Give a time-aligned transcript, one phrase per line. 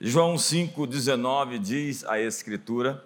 [0.00, 3.04] João 5,19 diz a Escritura: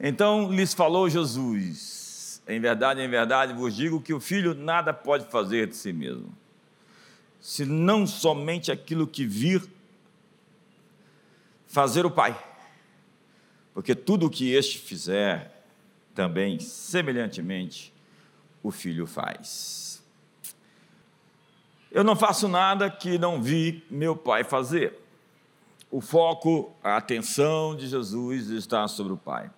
[0.00, 5.26] Então lhes falou Jesus: Em verdade, em verdade vos digo que o filho nada pode
[5.30, 6.36] fazer de si mesmo,
[7.40, 9.62] se não somente aquilo que vir
[11.68, 12.36] fazer o Pai,
[13.72, 15.64] porque tudo o que este fizer,
[16.12, 17.94] também semelhantemente
[18.64, 20.02] o filho faz.
[21.92, 25.07] Eu não faço nada que não vi meu Pai fazer.
[25.90, 29.50] O foco, a atenção de Jesus está sobre o Pai.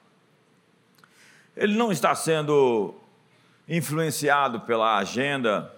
[1.57, 2.95] Ele não está sendo
[3.69, 5.74] influenciado pela agenda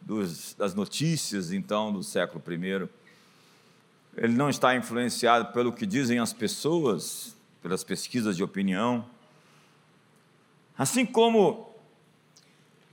[0.00, 2.88] dos, das notícias, então, do século I.
[4.16, 9.04] Ele não está influenciado pelo que dizem as pessoas, pelas pesquisas de opinião.
[10.76, 11.72] Assim como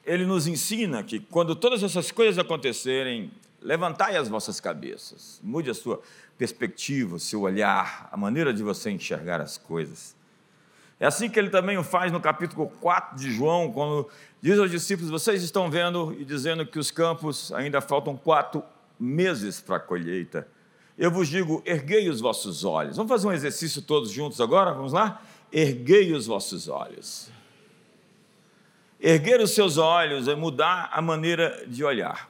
[0.06, 3.32] ele nos ensina que quando todas essas coisas acontecerem,
[3.62, 6.02] levantai as vossas cabeças, mude a sua
[6.38, 10.16] perspectiva, o seu olhar, a maneira de você enxergar as coisas.
[11.00, 14.10] É assim que ele também o faz no capítulo 4 de João, quando
[14.42, 18.64] diz aos discípulos: Vocês estão vendo e dizendo que os campos ainda faltam quatro
[19.00, 20.46] meses para a colheita.
[20.98, 22.98] Eu vos digo: erguei os vossos olhos.
[22.98, 24.74] Vamos fazer um exercício todos juntos agora?
[24.74, 25.22] Vamos lá?
[25.52, 27.32] Erguei os vossos olhos.
[29.00, 32.29] Erguer os seus olhos é mudar a maneira de olhar,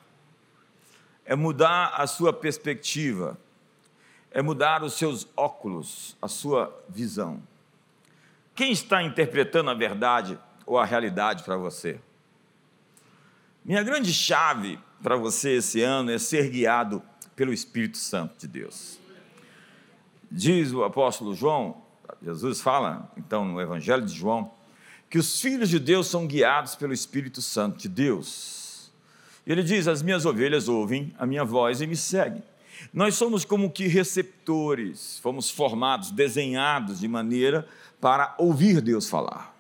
[1.30, 3.40] é mudar a sua perspectiva,
[4.32, 7.40] é mudar os seus óculos, a sua visão.
[8.56, 12.00] Quem está interpretando a verdade ou a realidade para você?
[13.64, 17.00] Minha grande chave para você esse ano é ser guiado
[17.36, 19.00] pelo Espírito Santo de Deus.
[20.32, 21.80] Diz o apóstolo João,
[22.24, 24.52] Jesus fala então no Evangelho de João,
[25.08, 28.69] que os filhos de Deus são guiados pelo Espírito Santo de Deus.
[29.50, 32.44] Ele diz: As minhas ovelhas ouvem a minha voz e me seguem.
[32.94, 37.68] Nós somos como que receptores, fomos formados, desenhados de maneira
[38.00, 39.54] para ouvir Deus falar.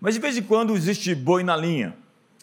[0.00, 1.96] Mas de vez em quando existe boi na linha,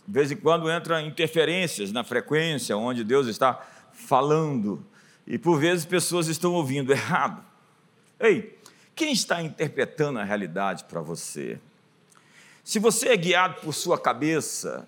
[0.06, 4.85] de vez em quando entra interferências na frequência onde Deus está falando,
[5.25, 7.44] e por vezes pessoas estão ouvindo errado.
[8.19, 8.59] Ei,
[8.94, 11.58] quem está interpretando a realidade para você?
[12.63, 14.88] Se você é guiado por sua cabeça,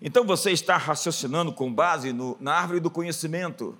[0.00, 3.78] então você está raciocinando com base no, na árvore do conhecimento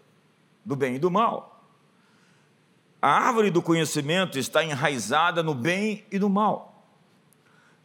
[0.65, 1.65] do bem e do mal.
[3.01, 6.85] A árvore do conhecimento está enraizada no bem e no mal.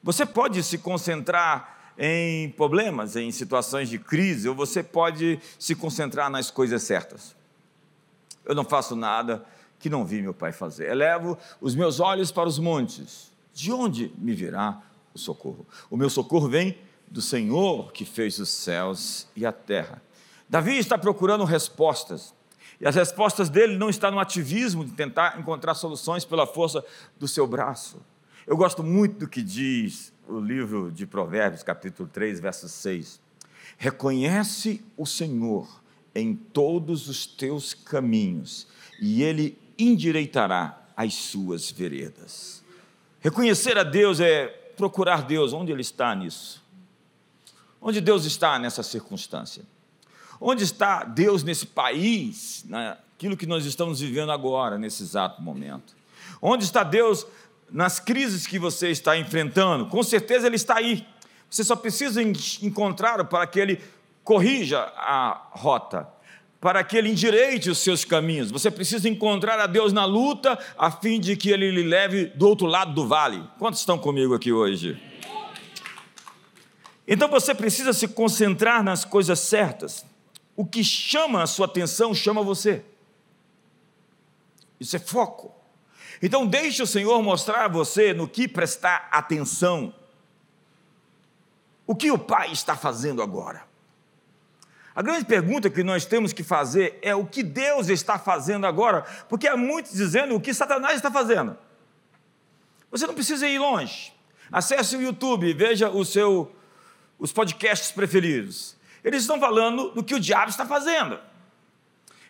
[0.02, 6.30] Você pode se concentrar em problemas, em situações de crise, ou você pode se concentrar
[6.30, 7.36] nas coisas certas.
[8.44, 9.46] Eu não faço nada
[9.78, 10.90] que não vi meu pai fazer.
[10.90, 13.32] Elevo os meus olhos para os montes.
[13.54, 14.82] De onde me virá
[15.14, 15.66] o socorro.
[15.90, 16.78] O meu socorro vem
[17.14, 20.02] do Senhor que fez os céus e a terra.
[20.50, 22.34] Davi está procurando respostas.
[22.82, 26.84] E as respostas dele não estão no ativismo de tentar encontrar soluções pela força
[27.20, 28.02] do seu braço.
[28.48, 33.22] Eu gosto muito do que diz o livro de Provérbios, capítulo 3, verso 6.
[33.78, 35.70] Reconhece o Senhor
[36.16, 38.68] em todos os teus caminhos,
[39.00, 42.64] e ele endireitará as suas veredas.
[43.20, 46.63] Reconhecer a Deus é procurar Deus, onde Ele está nisso?
[47.86, 49.62] Onde Deus está nessa circunstância?
[50.40, 55.94] Onde está Deus nesse país, naquilo que nós estamos vivendo agora, nesse exato momento?
[56.42, 57.28] Onde está Deus
[57.70, 59.88] nas crises que você está enfrentando?
[59.88, 61.06] Com certeza Ele está aí.
[61.50, 63.82] Você só precisa encontrá-lo para que Ele
[64.24, 66.08] corrija a rota,
[66.62, 68.50] para que Ele endireite os seus caminhos.
[68.50, 72.48] Você precisa encontrar a Deus na luta, a fim de que Ele lhe leve do
[72.48, 73.44] outro lado do vale.
[73.60, 74.98] Quantos estão comigo aqui hoje?
[77.08, 80.06] Então você precisa se concentrar nas coisas certas.
[80.56, 82.84] O que chama a sua atenção chama você.
[84.80, 85.54] Isso é foco.
[86.22, 89.94] Então deixe o Senhor mostrar a você no que prestar atenção.
[91.86, 93.64] O que o Pai está fazendo agora?
[94.96, 99.02] A grande pergunta que nós temos que fazer é o que Deus está fazendo agora,
[99.28, 101.58] porque há muitos dizendo o que Satanás está fazendo.
[102.92, 104.14] Você não precisa ir longe.
[104.52, 106.56] Acesse o YouTube veja o seu,
[107.18, 108.76] os podcasts preferidos.
[109.04, 111.20] Eles estão falando do que o diabo está fazendo.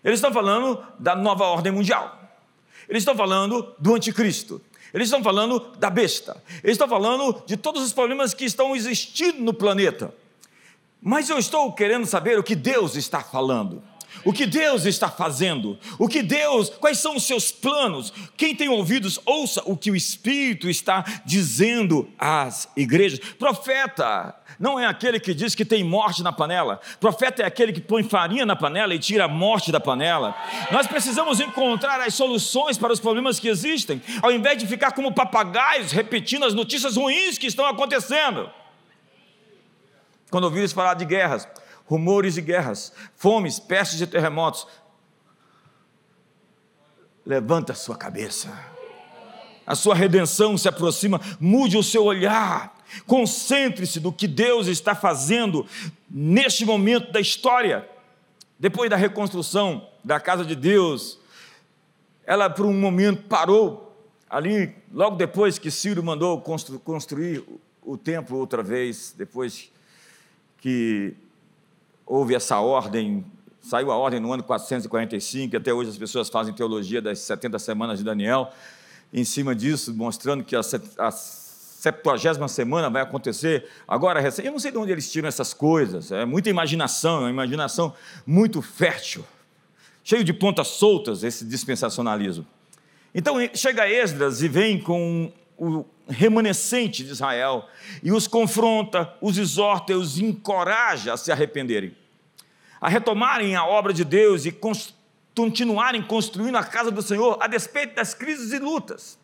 [0.04, 2.20] Eles estão falando da nova ordem mundial.
[2.90, 4.62] Eles estão falando do anticristo.
[4.94, 6.42] Eles estão falando da besta.
[6.64, 10.14] Eles estão falando de todos os problemas que estão existindo no planeta.
[11.02, 13.84] Mas eu estou querendo saber o que Deus está falando.
[14.26, 18.14] O que Deus está fazendo, o que Deus, quais são os seus planos.
[18.38, 23.20] Quem tem ouvidos, ouça o que o Espírito está dizendo às igrejas.
[23.20, 27.82] Profeta não é aquele que diz que tem morte na panela, profeta é aquele que
[27.82, 30.36] põe farinha na panela e tira a morte da panela.
[30.72, 35.14] Nós precisamos encontrar as soluções para os problemas que existem, ao invés de ficar como
[35.14, 38.50] papagaios repetindo as notícias ruins que estão acontecendo.
[40.30, 41.48] Quando ouvires falar de guerras,
[41.94, 44.66] rumores de guerras, fomes, pestes e terremotos.
[47.24, 48.52] Levanta a sua cabeça.
[49.64, 52.76] A sua redenção se aproxima, mude o seu olhar.
[53.06, 55.68] Concentre-se no que Deus está fazendo
[56.10, 57.88] neste momento da história.
[58.58, 61.20] Depois da reconstrução da casa de Deus,
[62.26, 63.96] ela por um momento parou
[64.28, 67.44] ali, logo depois que Ciro mandou construir
[67.84, 69.72] o templo outra vez, depois
[70.58, 71.16] que
[72.14, 73.26] houve essa ordem,
[73.60, 77.98] saiu a ordem no ano 445, até hoje as pessoas fazem teologia das 70 semanas
[77.98, 78.52] de Daniel,
[79.12, 80.60] em cima disso, mostrando que a,
[81.00, 84.46] a 70 semana vai acontecer agora recém.
[84.46, 87.92] Eu não sei de onde eles tiram essas coisas, é muita imaginação, é uma imaginação
[88.28, 89.26] muito fértil,
[90.04, 92.46] cheio de pontas soltas esse dispensacionalismo.
[93.16, 97.68] Então chega Esdras e vem com o remanescente de Israel
[98.04, 101.96] e os confronta, os exorta os encoraja a se arrependerem,
[102.84, 104.54] a retomarem a obra de Deus e
[105.34, 109.18] continuarem construindo a casa do Senhor a despeito das crises e lutas.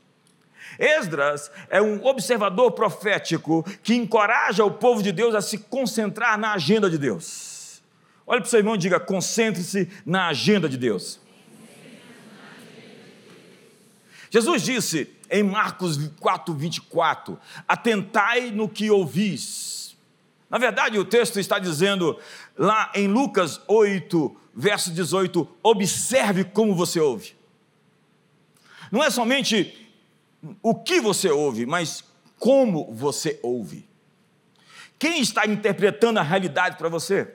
[0.80, 6.54] Esdras é um observador profético que encoraja o povo de Deus a se concentrar na
[6.54, 7.82] agenda de Deus.
[8.26, 11.20] Olha para o seu irmão e diga: concentre-se na agenda de Deus.
[14.30, 19.80] Jesus disse em Marcos 4, 24: Atentai no que ouvis.
[20.50, 22.18] Na verdade, o texto está dizendo
[22.60, 27.34] lá em Lucas 8, verso 18: Observe como você ouve.
[28.92, 29.90] Não é somente
[30.62, 32.04] o que você ouve, mas
[32.38, 33.88] como você ouve.
[34.98, 37.34] Quem está interpretando a realidade para você?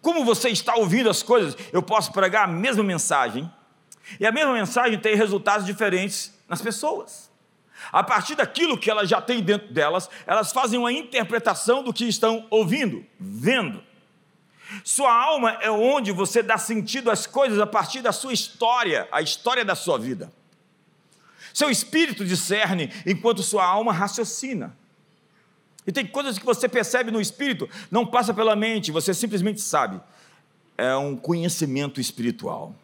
[0.00, 1.56] Como você está ouvindo as coisas?
[1.72, 3.50] Eu posso pregar a mesma mensagem,
[4.18, 7.29] e a mesma mensagem tem resultados diferentes nas pessoas.
[7.92, 12.04] A partir daquilo que elas já têm dentro delas, elas fazem uma interpretação do que
[12.06, 13.82] estão ouvindo, vendo.
[14.84, 19.20] Sua alma é onde você dá sentido às coisas a partir da sua história, a
[19.20, 20.32] história da sua vida.
[21.52, 24.76] Seu espírito discerne enquanto sua alma raciocina.
[25.86, 30.00] E tem coisas que você percebe no espírito, não passa pela mente, você simplesmente sabe.
[30.78, 32.74] É um conhecimento espiritual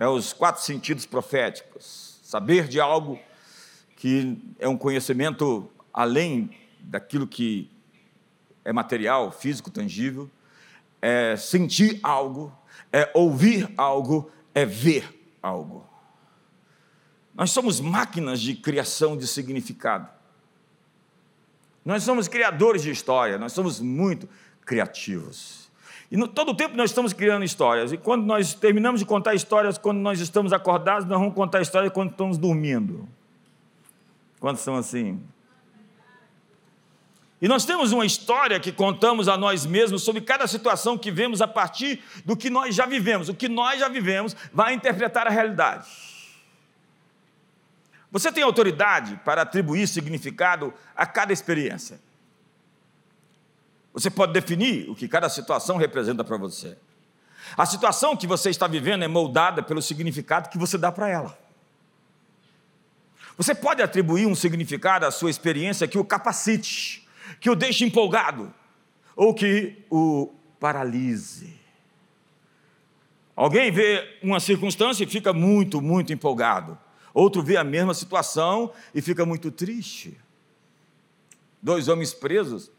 [0.00, 2.09] é os quatro sentidos proféticos.
[2.30, 3.18] Saber de algo
[3.96, 7.68] que é um conhecimento além daquilo que
[8.64, 10.30] é material, físico, tangível,
[11.02, 12.56] é sentir algo,
[12.92, 15.12] é ouvir algo, é ver
[15.42, 15.84] algo.
[17.34, 20.08] Nós somos máquinas de criação de significado.
[21.84, 24.28] Nós somos criadores de história, nós somos muito
[24.64, 25.68] criativos.
[26.10, 27.92] E no, todo o tempo nós estamos criando histórias.
[27.92, 31.92] E quando nós terminamos de contar histórias, quando nós estamos acordados, nós vamos contar histórias
[31.92, 33.08] quando estamos dormindo.
[34.40, 35.22] Quantos são assim?
[37.40, 41.40] E nós temos uma história que contamos a nós mesmos sobre cada situação que vemos
[41.40, 43.28] a partir do que nós já vivemos.
[43.28, 45.88] O que nós já vivemos vai interpretar a realidade.
[48.10, 52.00] Você tem autoridade para atribuir significado a cada experiência.
[53.92, 56.76] Você pode definir o que cada situação representa para você.
[57.56, 61.38] A situação que você está vivendo é moldada pelo significado que você dá para ela.
[63.36, 67.08] Você pode atribuir um significado à sua experiência que o capacite,
[67.40, 68.52] que o deixe empolgado,
[69.16, 71.58] ou que o paralise.
[73.34, 76.78] Alguém vê uma circunstância e fica muito, muito empolgado.
[77.14, 80.20] Outro vê a mesma situação e fica muito triste.
[81.62, 82.70] Dois homens presos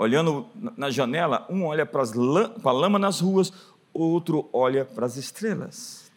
[0.00, 3.52] olhando na janela, um olha para, a lama nas ruas,
[3.92, 6.10] outro olha para as estrelas.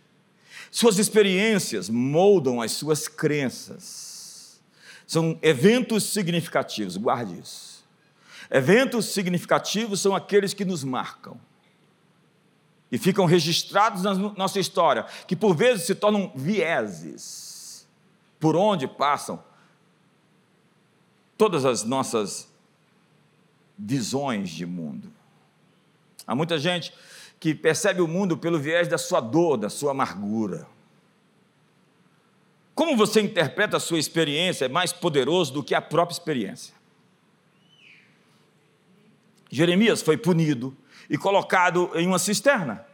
[0.71, 4.61] Suas experiências moldam as suas crenças.
[5.05, 7.83] São eventos significativos, guarde isso.
[8.49, 11.37] Eventos significativos são aqueles que nos marcam
[12.89, 17.85] e ficam registrados na nossa história, que por vezes se tornam vieses
[18.39, 19.43] por onde passam
[21.37, 22.52] todas as nossas
[23.77, 25.11] visões de mundo.
[26.25, 26.93] Há muita gente
[27.39, 30.65] que percebe o mundo pelo viés da sua dor, da sua amargura.
[32.73, 36.73] Como você interpreta a sua experiência é mais poderoso do que a própria experiência.
[39.51, 40.75] Jeremias foi punido
[41.09, 42.85] e colocado em uma cisterna,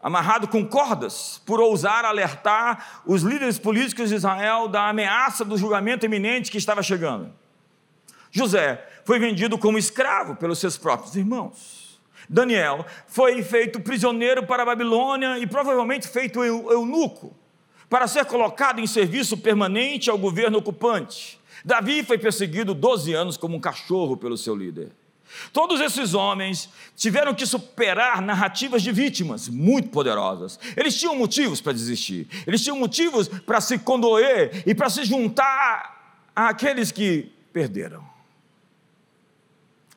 [0.00, 6.04] amarrado com cordas, por ousar alertar os líderes políticos de Israel da ameaça do julgamento
[6.04, 7.32] iminente que estava chegando.
[8.34, 12.00] José foi vendido como escravo pelos seus próprios irmãos.
[12.28, 17.32] Daniel foi feito prisioneiro para a Babilônia e provavelmente feito eunuco
[17.88, 21.38] para ser colocado em serviço permanente ao governo ocupante.
[21.64, 24.90] Davi foi perseguido 12 anos como um cachorro pelo seu líder.
[25.52, 30.58] Todos esses homens tiveram que superar narrativas de vítimas muito poderosas.
[30.76, 36.32] Eles tinham motivos para desistir, eles tinham motivos para se condoer e para se juntar
[36.34, 38.13] àqueles que perderam.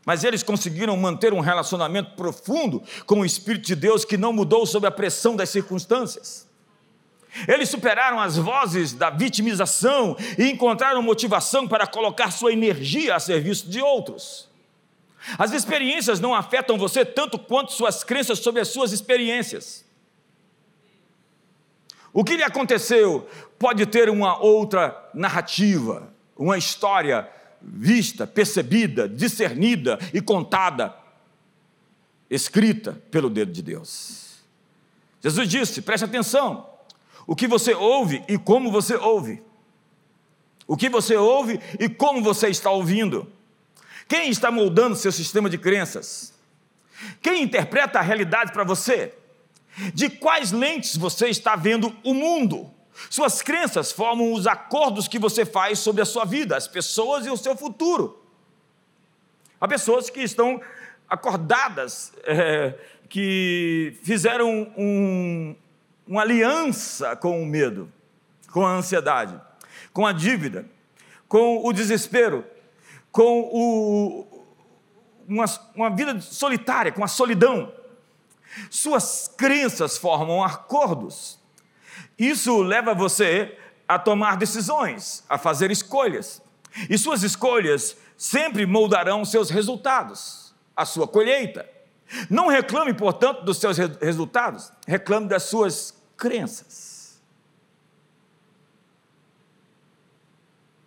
[0.07, 4.65] Mas eles conseguiram manter um relacionamento profundo com o Espírito de Deus que não mudou
[4.65, 6.47] sob a pressão das circunstâncias.
[7.45, 13.69] Eles superaram as vozes da vitimização e encontraram motivação para colocar sua energia a serviço
[13.69, 14.47] de outros.
[15.37, 19.83] As experiências não afetam você tanto quanto suas crenças sobre as suas experiências.
[22.13, 23.27] O que lhe aconteceu
[23.59, 27.29] pode ter uma outra narrativa, uma história
[27.61, 30.95] vista, percebida, discernida e contada,
[32.29, 34.37] escrita pelo dedo de Deus.
[35.21, 36.69] Jesus disse: preste atenção,
[37.25, 39.41] o que você ouve e como você ouve.
[40.67, 43.31] O que você ouve e como você está ouvindo.
[44.07, 46.33] Quem está moldando seu sistema de crenças?
[47.21, 49.13] Quem interpreta a realidade para você?
[49.93, 52.71] De quais lentes você está vendo o mundo?
[53.09, 57.29] Suas crenças formam os acordos que você faz sobre a sua vida, as pessoas e
[57.29, 58.23] o seu futuro.
[59.59, 60.61] Há pessoas que estão
[61.09, 62.75] acordadas, é,
[63.09, 65.55] que fizeram um,
[66.07, 67.91] uma aliança com o medo,
[68.51, 69.39] com a ansiedade,
[69.93, 70.65] com a dívida,
[71.27, 72.45] com o desespero,
[73.11, 74.45] com o,
[75.27, 77.73] uma, uma vida solitária, com a solidão.
[78.69, 81.39] Suas crenças formam acordos.
[82.17, 86.41] Isso leva você a tomar decisões, a fazer escolhas.
[86.89, 91.67] E suas escolhas sempre moldarão seus resultados, a sua colheita.
[92.29, 97.21] Não reclame, portanto, dos seus resultados, reclame das suas crenças.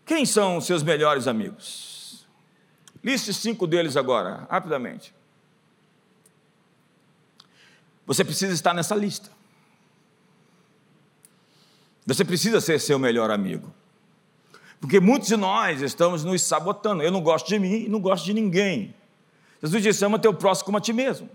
[0.05, 2.26] Quem são seus melhores amigos?
[3.02, 5.14] Liste cinco deles agora, rapidamente.
[8.07, 9.31] Você precisa estar nessa lista.
[12.07, 13.73] Você precisa ser seu melhor amigo.
[14.80, 17.02] Porque muitos de nós estamos nos sabotando.
[17.02, 18.95] Eu não gosto de mim e não gosto de ninguém.
[19.62, 21.28] Jesus disse: ama teu próximo como a ti mesmo.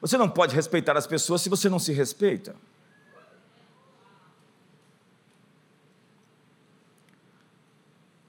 [0.00, 2.54] Você não pode respeitar as pessoas se você não se respeita.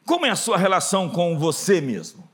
[0.06, 2.28] Como é a sua relação com você mesmo?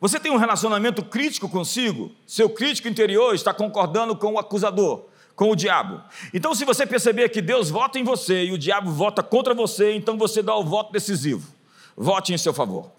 [0.00, 2.12] Você tem um relacionamento crítico consigo?
[2.26, 6.00] Seu crítico interior está concordando com o acusador, com o diabo.
[6.32, 9.94] Então, se você perceber que Deus vota em você e o diabo vota contra você,
[9.94, 11.52] então você dá o voto decisivo.
[11.96, 12.90] Vote em seu favor.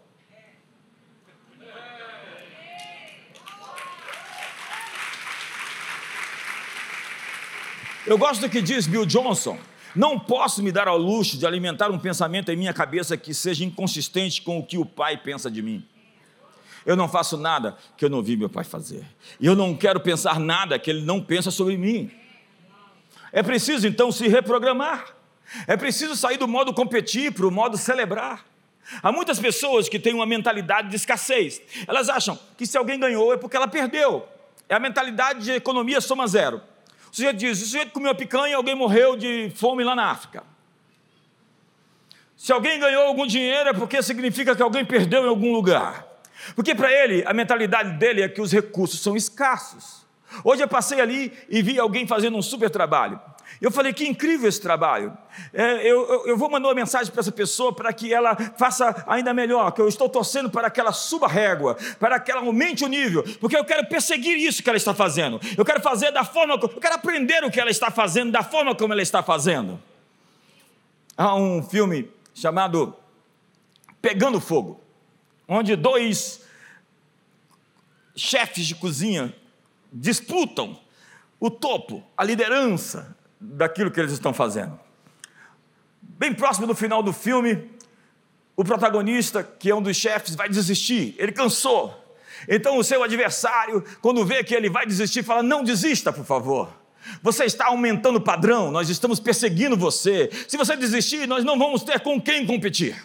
[8.05, 9.57] Eu gosto do que diz Bill Johnson.
[9.95, 13.63] Não posso me dar ao luxo de alimentar um pensamento em minha cabeça que seja
[13.63, 15.83] inconsistente com o que o Pai pensa de mim.
[16.85, 19.03] Eu não faço nada que eu não vi meu Pai fazer.
[19.39, 22.11] E eu não quero pensar nada que Ele não pensa sobre mim.
[23.31, 25.15] É preciso então se reprogramar.
[25.67, 28.45] É preciso sair do modo competir para o modo celebrar.
[29.01, 31.61] Há muitas pessoas que têm uma mentalidade de escassez.
[31.87, 34.27] Elas acham que se alguém ganhou é porque ela perdeu.
[34.69, 36.61] É a mentalidade de economia soma zero.
[37.11, 40.43] O sujeito diz: o sujeito comeu picanha e alguém morreu de fome lá na África.
[42.37, 46.05] Se alguém ganhou algum dinheiro é porque significa que alguém perdeu em algum lugar.
[46.53, 50.04] Porque para ele, a mentalidade dele é que os recursos são escassos.
[50.43, 53.19] Hoje eu passei ali e vi alguém fazendo um super trabalho.
[53.61, 55.17] Eu falei, que incrível esse trabalho.
[55.53, 59.33] É, eu, eu, vou mandar uma mensagem para essa pessoa para que ela faça ainda
[59.33, 62.83] melhor, que eu estou torcendo para que ela suba a régua, para que ela aumente
[62.83, 65.39] o nível, porque eu quero perseguir isso que ela está fazendo.
[65.57, 68.75] Eu quero fazer da forma, eu quero aprender o que ela está fazendo, da forma
[68.75, 69.79] como ela está fazendo.
[71.17, 72.93] Há um filme chamado
[74.01, 74.81] Pegando Fogo,
[75.47, 76.41] onde dois
[78.15, 79.33] chefes de cozinha
[79.95, 80.77] disputam
[81.39, 84.77] o topo, a liderança daquilo que eles estão fazendo.
[86.01, 87.69] Bem próximo do final do filme,
[88.55, 92.03] o protagonista, que é um dos chefes, vai desistir, ele cansou.
[92.47, 96.69] Então o seu adversário, quando vê que ele vai desistir, fala: Não desista, por favor.
[97.21, 100.29] Você está aumentando o padrão, nós estamos perseguindo você.
[100.47, 102.95] Se você desistir, nós não vamos ter com quem competir.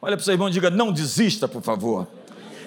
[0.00, 2.06] Olha para o seu irmão e diga: Não desista, por favor.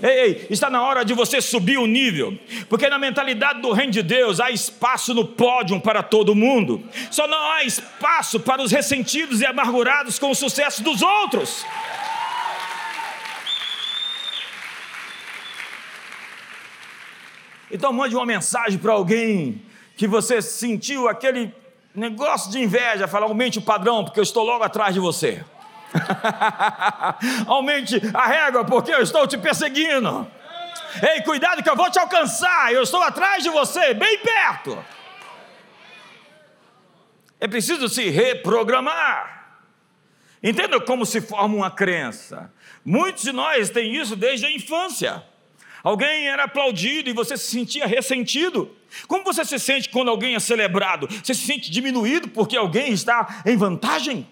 [0.03, 3.93] Ei, ei, está na hora de você subir o nível, porque na mentalidade do reino
[3.93, 8.69] de Deus há espaço no pódio para todo mundo, só não há espaço para os
[8.69, 11.65] ressentidos e amargurados com o sucesso dos outros.
[17.71, 19.61] Então mande uma mensagem para alguém
[19.95, 21.49] que você sentiu aquele
[21.95, 25.45] negócio de inveja, fala, aumente o padrão, porque eu estou logo atrás de você.
[27.47, 30.27] aumente a régua, porque eu estou te perseguindo.
[31.01, 34.83] Ei, cuidado que eu vou te alcançar, eu estou atrás de você, bem perto.
[37.39, 39.59] É preciso se reprogramar.
[40.41, 42.51] Entenda como se forma uma crença.
[42.85, 45.23] Muitos de nós têm isso desde a infância.
[45.83, 48.73] Alguém era aplaudido e você se sentia ressentido.
[49.07, 51.07] Como você se sente quando alguém é celebrado?
[51.07, 54.27] Você se sente diminuído porque alguém está em vantagem?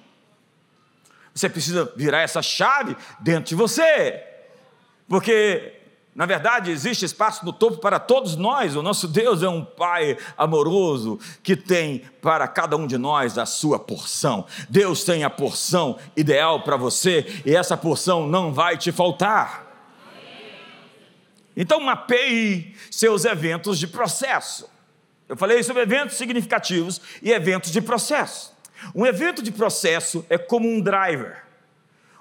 [1.33, 4.23] Você precisa virar essa chave dentro de você.
[5.07, 5.73] Porque,
[6.13, 8.75] na verdade, existe espaço no topo para todos nós.
[8.75, 13.45] O nosso Deus é um Pai amoroso que tem para cada um de nós a
[13.45, 14.45] sua porção.
[14.69, 19.67] Deus tem a porção ideal para você e essa porção não vai te faltar.
[21.55, 24.69] Então, mapeie seus eventos de processo.
[25.27, 28.53] Eu falei sobre eventos significativos e eventos de processo.
[28.95, 31.43] Um evento de processo é como um driver,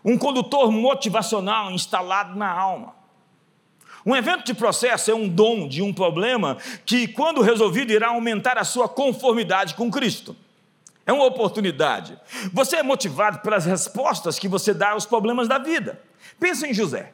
[0.05, 2.95] um condutor motivacional instalado na alma.
[4.05, 8.57] Um evento de processo é um dom de um problema que, quando resolvido, irá aumentar
[8.57, 10.35] a sua conformidade com Cristo.
[11.05, 12.19] É uma oportunidade.
[12.53, 16.01] Você é motivado pelas respostas que você dá aos problemas da vida.
[16.39, 17.13] Pensa em José.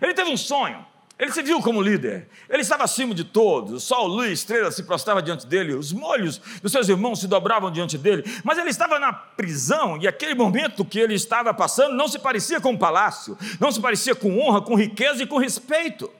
[0.00, 0.84] Ele teve um sonho
[1.20, 4.82] ele se viu como líder, ele estava acima de todos, o sol, luz, estrela se
[4.84, 8.98] prostrava diante dele, os molhos dos seus irmãos se dobravam diante dele, mas ele estava
[8.98, 13.36] na prisão e aquele momento que ele estava passando não se parecia com um palácio,
[13.60, 16.10] não se parecia com honra, com riqueza e com respeito.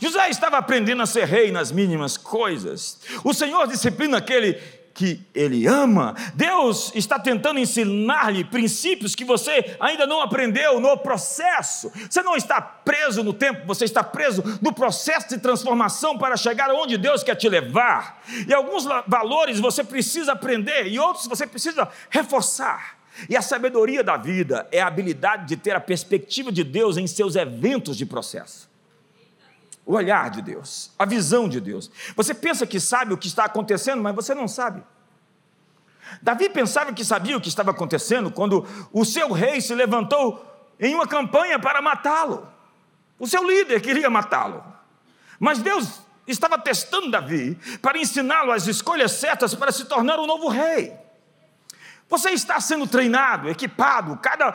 [0.00, 2.98] José estava aprendendo a ser rei nas mínimas coisas.
[3.22, 4.54] O Senhor disciplina aquele
[4.96, 6.16] que ele ama.
[6.34, 11.92] Deus está tentando ensinar-lhe princípios que você ainda não aprendeu no processo.
[12.10, 16.70] Você não está preso no tempo, você está preso no processo de transformação para chegar
[16.70, 18.22] onde Deus quer te levar.
[18.48, 22.96] E alguns valores você precisa aprender e outros você precisa reforçar.
[23.28, 27.06] E a sabedoria da vida é a habilidade de ter a perspectiva de Deus em
[27.06, 28.75] seus eventos de processo
[29.86, 31.90] o olhar de Deus, a visão de Deus.
[32.16, 34.82] Você pensa que sabe o que está acontecendo, mas você não sabe.
[36.20, 40.44] Davi pensava que sabia o que estava acontecendo quando o seu rei se levantou
[40.80, 42.48] em uma campanha para matá-lo.
[43.18, 44.62] O seu líder queria matá-lo.
[45.38, 50.48] Mas Deus estava testando Davi para ensiná-lo as escolhas certas para se tornar o novo
[50.48, 50.92] rei.
[52.08, 54.52] Você está sendo treinado, equipado, cada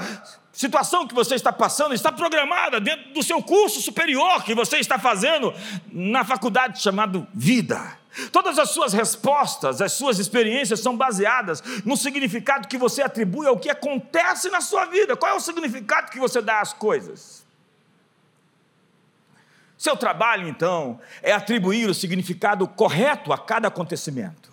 [0.54, 5.00] situação que você está passando está programada dentro do seu curso superior que você está
[5.00, 5.54] fazendo
[5.92, 8.00] na faculdade chamado vida.
[8.32, 13.58] Todas as suas respostas, as suas experiências são baseadas no significado que você atribui ao
[13.58, 15.16] que acontece na sua vida.
[15.16, 17.46] Qual é o significado que você dá às coisas?
[19.78, 24.52] Seu trabalho, então, é atribuir o significado correto a cada acontecimento.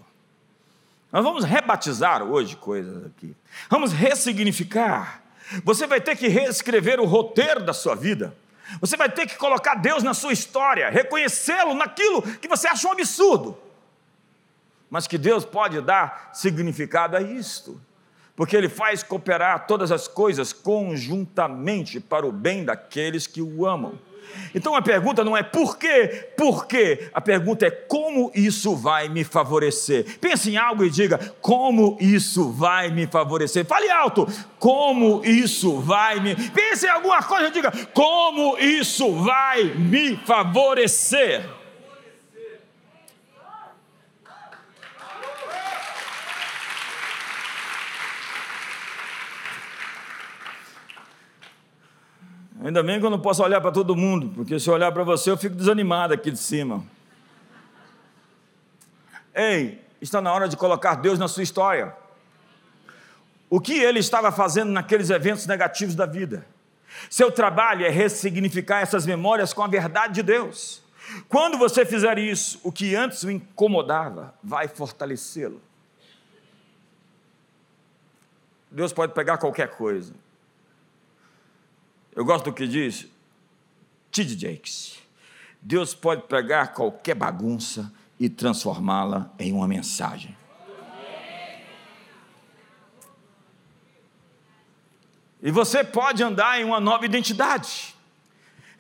[1.11, 3.35] Nós vamos rebatizar hoje coisas aqui.
[3.69, 5.23] Vamos ressignificar
[5.65, 8.35] você vai ter que reescrever o roteiro da sua vida.
[8.81, 12.93] Você vai ter que colocar Deus na sua história, reconhecê-lo naquilo que você acha um
[12.93, 13.57] absurdo.
[14.91, 17.81] Mas que Deus pode dar significado a isto,
[18.37, 23.99] porque Ele faz cooperar todas as coisas conjuntamente para o bem daqueles que o amam.
[24.55, 27.09] Então a pergunta não é por quê, por quê?
[27.12, 30.19] A pergunta é como isso vai me favorecer.
[30.21, 33.64] Pense em algo e diga: como isso vai me favorecer.
[33.67, 34.27] Fale alto:
[34.59, 36.35] como isso vai me.
[36.35, 41.58] Pense em alguma coisa e diga: como isso vai me favorecer.
[52.64, 55.05] Ainda bem que eu não posso olhar para todo mundo, porque se eu olhar para
[55.05, 56.85] você eu fico desanimado aqui de cima.
[59.33, 61.94] Ei, está na hora de colocar Deus na sua história.
[63.49, 66.44] O que ele estava fazendo naqueles eventos negativos da vida?
[67.09, 70.83] Seu trabalho é ressignificar essas memórias com a verdade de Deus.
[71.29, 75.62] Quando você fizer isso, o que antes o incomodava vai fortalecê-lo.
[78.68, 80.12] Deus pode pegar qualquer coisa
[82.18, 83.07] eu gosto do que diz
[84.11, 84.37] T.D.
[84.37, 84.98] Jakes.
[85.62, 90.37] Deus pode pegar qualquer bagunça e transformá-la em uma mensagem.
[95.40, 97.94] E você pode andar em uma nova identidade.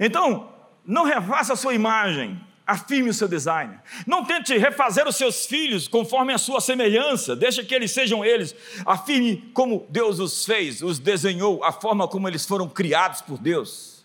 [0.00, 0.52] Então,
[0.84, 3.80] não refaça a sua imagem, afirme o seu design.
[4.06, 8.54] Não tente refazer os seus filhos conforme a sua semelhança, deixa que eles sejam eles.
[8.84, 14.04] Afirme como Deus os fez, os desenhou, a forma como eles foram criados por Deus.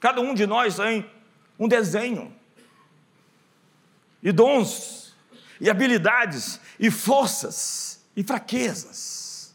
[0.00, 1.08] Cada um de nós tem
[1.56, 2.34] um desenho,
[4.20, 5.14] e dons,
[5.60, 9.54] e habilidades, e forças, e fraquezas.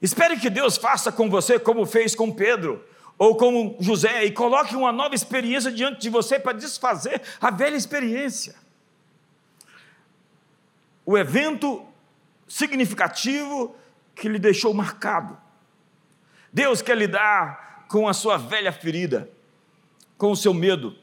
[0.00, 2.84] Espere que Deus faça com você como fez com Pedro
[3.22, 7.76] ou como José, e coloque uma nova experiência diante de você para desfazer a velha
[7.76, 8.56] experiência.
[11.06, 11.86] O evento
[12.48, 13.76] significativo
[14.12, 15.38] que lhe deixou marcado.
[16.52, 19.30] Deus quer lidar com a sua velha ferida,
[20.18, 20.96] com o seu medo.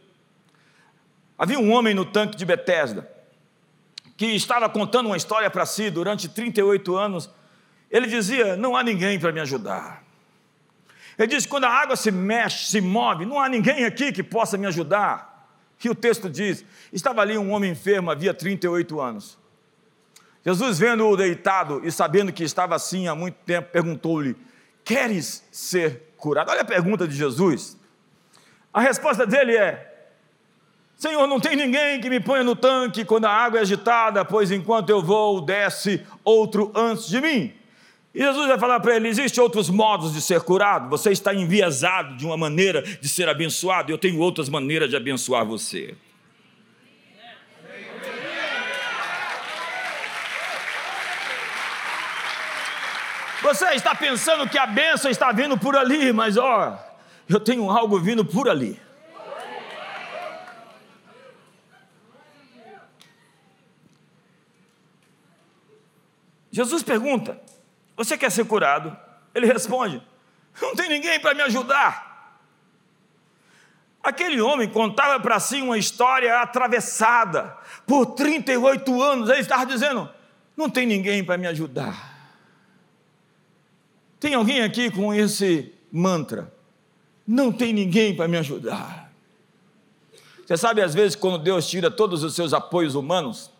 [1.37, 3.09] Havia um homem no tanque de Betesda
[4.17, 7.29] que estava contando uma história para si durante 38 anos.
[7.89, 10.08] Ele dizia: Não há ninguém para me ajudar.
[11.19, 14.57] Ele diz: quando a água se mexe, se move, não há ninguém aqui que possa
[14.57, 15.49] me ajudar.
[15.83, 19.37] E o texto diz: estava ali um homem enfermo, havia 38 anos.
[20.45, 24.37] Jesus, vendo-o deitado e sabendo que estava assim há muito tempo, perguntou-lhe:
[24.85, 26.51] Queres ser curado?
[26.51, 27.77] Olha a pergunta de Jesus.
[28.73, 30.07] A resposta dele é:
[30.95, 34.51] Senhor, não tem ninguém que me ponha no tanque quando a água é agitada, pois
[34.51, 37.58] enquanto eu vou, desce outro antes de mim.
[38.13, 40.89] Jesus vai falar para ele: existem outros modos de ser curado.
[40.89, 45.45] Você está enviesado de uma maneira de ser abençoado, eu tenho outras maneiras de abençoar
[45.45, 45.95] você.
[53.41, 56.77] Você está pensando que a bênção está vindo por ali, mas ó,
[57.27, 58.79] eu tenho algo vindo por ali.
[66.51, 67.39] Jesus pergunta:
[67.99, 68.97] você quer ser curado?
[69.35, 70.01] Ele responde:
[70.61, 72.39] Não tem ninguém para me ajudar.
[74.01, 79.29] Aquele homem contava para si uma história atravessada por 38 anos.
[79.29, 80.09] Ele estava dizendo:
[80.55, 82.39] Não tem ninguém para me ajudar.
[84.17, 86.53] Tem alguém aqui com esse mantra?
[87.27, 89.11] Não tem ninguém para me ajudar.
[90.45, 93.51] Você sabe, às vezes, quando Deus tira todos os seus apoios humanos,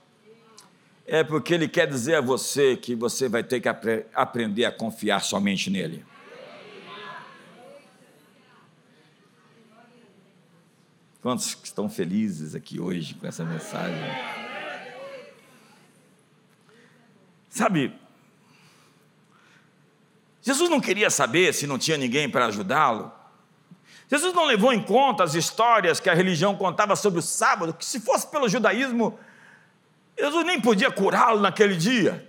[1.10, 4.72] é porque Ele quer dizer a você que você vai ter que apre aprender a
[4.72, 6.06] confiar somente nele.
[11.22, 14.00] Quantos estão felizes aqui hoje com essa mensagem?
[17.50, 17.94] Sabe,
[20.42, 23.12] Jesus não queria saber se não tinha ninguém para ajudá-lo.
[24.08, 27.86] Jesus não levou em conta as histórias que a religião contava sobre o sábado, que
[27.86, 29.20] se fosse pelo judaísmo,
[30.20, 32.28] Jesus nem podia curá-lo naquele dia.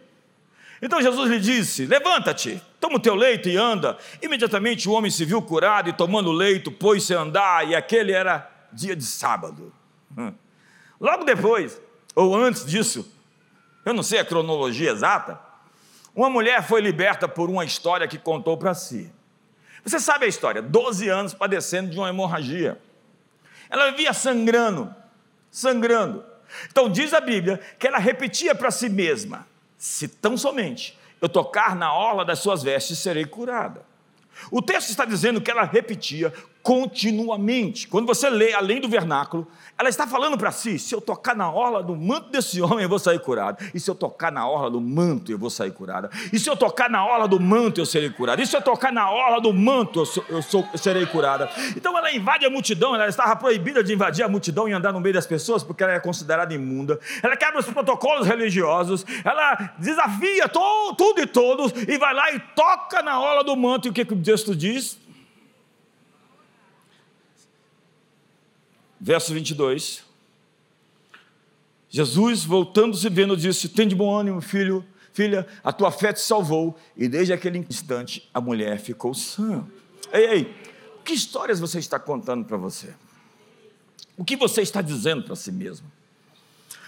[0.81, 3.99] Então Jesus lhe disse: Levanta-te, toma o teu leito e anda.
[4.23, 8.13] Imediatamente o homem se viu curado e, tomando o leito, pôs-se a andar, e aquele
[8.13, 9.73] era dia de sábado.
[10.17, 10.33] Hum.
[11.01, 11.81] Logo depois,
[12.15, 13.11] ou antes disso,
[13.85, 15.39] eu não sei a cronologia exata,
[16.15, 19.13] uma mulher foi liberta por uma história que contou para si.
[19.85, 22.81] Você sabe a história: 12 anos padecendo de uma hemorragia.
[23.69, 24.93] Ela vivia sangrando,
[25.51, 26.25] sangrando.
[26.71, 29.47] Então diz a Bíblia que ela repetia para si mesma:
[29.79, 33.83] se tão somente eu tocar na orla das suas vestes, serei curada.
[34.51, 37.89] O texto está dizendo que ela repetia continuamente.
[37.89, 39.47] Quando você lê além do vernáculo,
[39.79, 42.89] ela está falando para si: se eu tocar na orla do manto desse homem, eu
[42.89, 43.65] vou sair curado.
[43.75, 46.11] E se eu tocar na orla do manto, eu vou sair curada.
[46.33, 48.43] E se eu tocar na orla do manto, eu serei curada.
[48.43, 51.49] E se eu tocar na orla do manto, eu, sou, eu, sou, eu serei curada.
[51.77, 55.01] Então ela invade a multidão, ela estava proibida de invadir a multidão e andar no
[55.01, 57.01] meio das pessoas, porque ela é considerada imunda.
[57.23, 62.41] Ela quebra os protocolos religiosos, ela desafia to, tudo e todos, e vai lá e
[62.55, 63.89] toca na orla do manto.
[63.89, 64.99] E o que, que o texto diz?
[69.01, 70.05] Verso 22.
[71.89, 76.79] Jesus, voltando-se vendo, disse: Tem de bom ânimo, filho, filha, a tua fé te salvou.
[76.97, 79.67] E desde aquele instante a mulher ficou sã.
[80.13, 80.55] Ei, ei,
[81.05, 82.95] que histórias você está contando para você?
[84.17, 85.91] O que você está dizendo para si mesmo?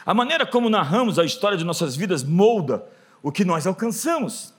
[0.05, 2.87] A maneira como narramos a história de nossas vidas molda
[3.22, 4.53] o que nós alcançamos.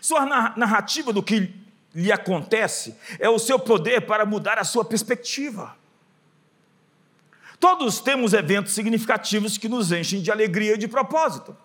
[0.00, 0.24] Sua
[0.56, 1.54] narrativa do que
[1.94, 5.76] lhe acontece é o seu poder para mudar a sua perspectiva.
[7.64, 11.56] Todos temos eventos significativos que nos enchem de alegria e de propósito.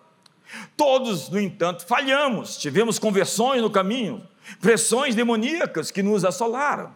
[0.74, 4.26] Todos, no entanto, falhamos, tivemos conversões no caminho,
[4.62, 6.90] pressões demoníacas que nos assolaram.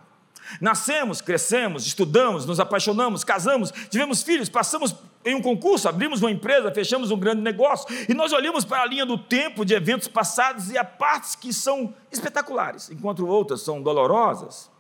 [0.59, 6.73] Nascemos, crescemos, estudamos, nos apaixonamos, casamos, tivemos filhos, passamos em um concurso, abrimos uma empresa,
[6.73, 10.71] fechamos um grande negócio e nós olhamos para a linha do tempo de eventos passados
[10.71, 14.73] e há partes que são espetaculares, enquanto outras são dolorosas.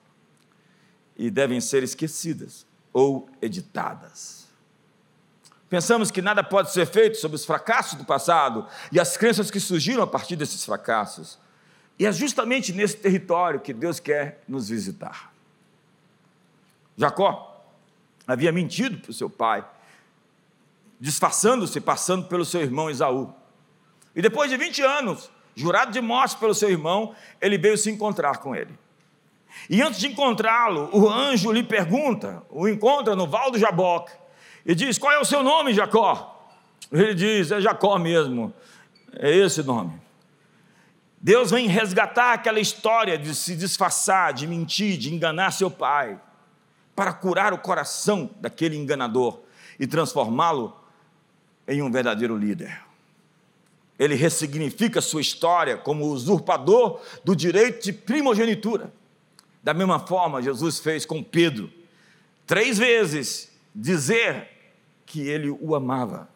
[1.15, 4.47] e devem ser esquecidas ou editadas.
[5.69, 9.59] Pensamos que nada pode ser feito sobre os fracassos do passado e as crenças que
[9.59, 11.37] surgiram a partir desses fracassos.
[11.99, 15.33] E é justamente nesse território que Deus quer nos visitar.
[16.97, 17.67] Jacó
[18.27, 19.67] havia mentido para o seu pai,
[21.01, 23.35] disfarçando-se, passando pelo seu irmão Esaú.
[24.15, 28.39] E depois de 20 anos, jurado de morte pelo seu irmão, ele veio se encontrar
[28.39, 28.79] com ele.
[29.69, 34.13] E antes de encontrá-lo, o anjo lhe pergunta, o encontra no Val do Jaboque,
[34.65, 36.49] e diz: Qual é o seu nome, Jacó?
[36.93, 38.53] Ele diz: É Jacó mesmo,
[39.13, 40.03] é esse nome.
[41.21, 46.21] Deus vem resgatar aquela história de se disfarçar, de mentir, de enganar seu pai,
[46.95, 49.41] para curar o coração daquele enganador
[49.81, 50.77] e transformá-lo
[51.67, 52.83] em um verdadeiro líder.
[53.99, 58.93] Ele ressignifica sua história como usurpador do direito de primogenitura.
[59.65, 61.73] Da mesma forma, Jesus fez com Pedro,
[62.47, 64.47] três vezes dizer
[65.07, 66.29] que ele o amava.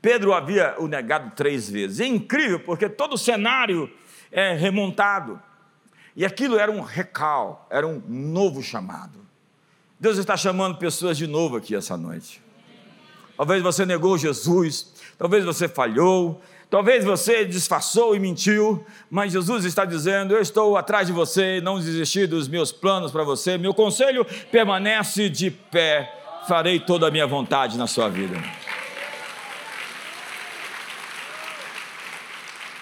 [0.00, 2.00] Pedro havia o negado três vezes.
[2.00, 3.90] É incrível, porque todo o cenário
[4.32, 5.40] é, remontado.
[6.16, 9.18] E aquilo era um recal, era um novo chamado.
[10.00, 12.42] Deus está chamando pessoas de novo aqui essa noite.
[13.36, 16.40] Talvez você negou Jesus, talvez você falhou,
[16.74, 21.78] talvez você disfarçou e mentiu, mas Jesus está dizendo: Eu estou atrás de você, não
[21.78, 26.12] desisti dos meus planos para você, meu conselho permanece de pé,
[26.48, 28.36] farei toda a minha vontade na sua vida.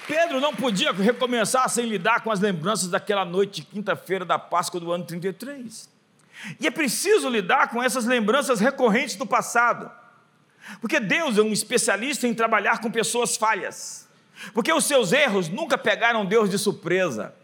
[0.06, 4.80] Pedro não podia recomeçar sem lidar com as lembranças daquela noite de quinta-feira da Páscoa
[4.80, 5.90] do ano 33.
[6.58, 9.90] E é preciso lidar com essas lembranças recorrentes do passado.
[10.80, 14.08] Porque Deus é um especialista em trabalhar com pessoas falhas.
[14.54, 17.34] Porque os seus erros nunca pegaram Deus de surpresa.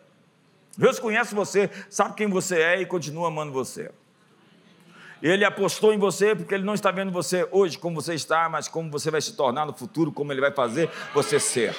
[0.76, 3.90] Deus conhece você, sabe quem você é e continua amando você.
[5.20, 8.68] Ele apostou em você porque ele não está vendo você hoje como você está, mas
[8.68, 11.74] como você vai se tornar no futuro, como ele vai fazer você ser.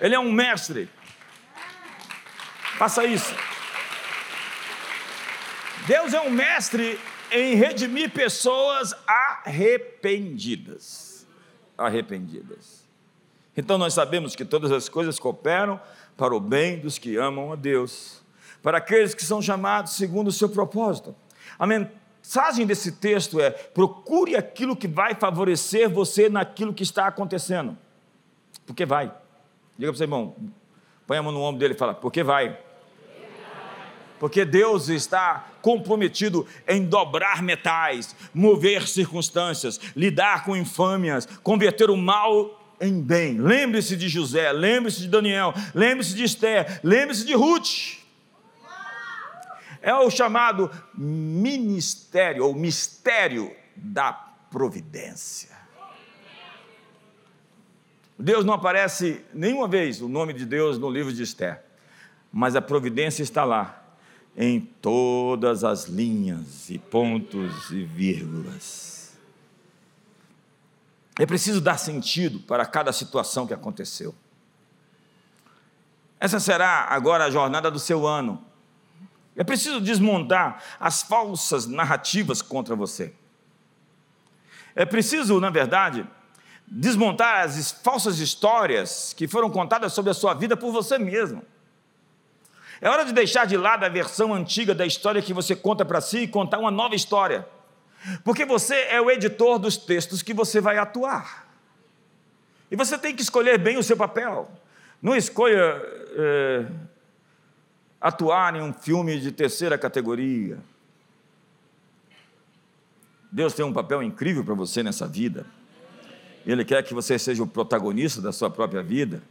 [0.00, 0.88] Ele é um mestre.
[2.76, 3.34] Faça isso.
[5.86, 6.98] Deus é um mestre
[7.30, 11.26] em redimir pessoas arrependidas.
[11.76, 12.86] Arrependidas.
[13.56, 15.80] Então nós sabemos que todas as coisas cooperam
[16.16, 18.22] para o bem dos que amam a Deus,
[18.62, 21.14] para aqueles que são chamados segundo o seu propósito.
[21.58, 27.76] A mensagem desse texto é: procure aquilo que vai favorecer você naquilo que está acontecendo,
[28.66, 29.12] porque vai.
[29.76, 30.36] Diga para o seu irmão,
[31.06, 32.67] põe a mão no ombro dele e fala, porque vai.
[34.18, 42.58] Porque Deus está comprometido em dobrar metais, mover circunstâncias, lidar com infâmias, converter o mal
[42.80, 43.38] em bem.
[43.38, 47.98] Lembre-se de José, lembre-se de Daniel, lembre-se de Esther, lembre-se de Ruth.
[49.80, 55.56] É o chamado ministério ou mistério da providência.
[58.18, 61.62] Deus não aparece nenhuma vez o nome de Deus no livro de Esther,
[62.32, 63.77] mas a providência está lá,
[64.40, 69.18] em todas as linhas e pontos e vírgulas.
[71.18, 74.14] É preciso dar sentido para cada situação que aconteceu.
[76.20, 78.44] Essa será agora a jornada do seu ano.
[79.34, 83.12] É preciso desmontar as falsas narrativas contra você.
[84.72, 86.06] É preciso, na verdade,
[86.64, 91.44] desmontar as falsas histórias que foram contadas sobre a sua vida por você mesmo.
[92.80, 96.00] É hora de deixar de lado a versão antiga da história que você conta para
[96.00, 97.46] si e contar uma nova história.
[98.22, 101.48] Porque você é o editor dos textos que você vai atuar.
[102.70, 104.50] E você tem que escolher bem o seu papel.
[105.02, 105.80] Não escolha
[106.16, 106.66] é,
[108.00, 110.58] atuar em um filme de terceira categoria.
[113.30, 115.44] Deus tem um papel incrível para você nessa vida.
[116.46, 119.22] Ele quer que você seja o protagonista da sua própria vida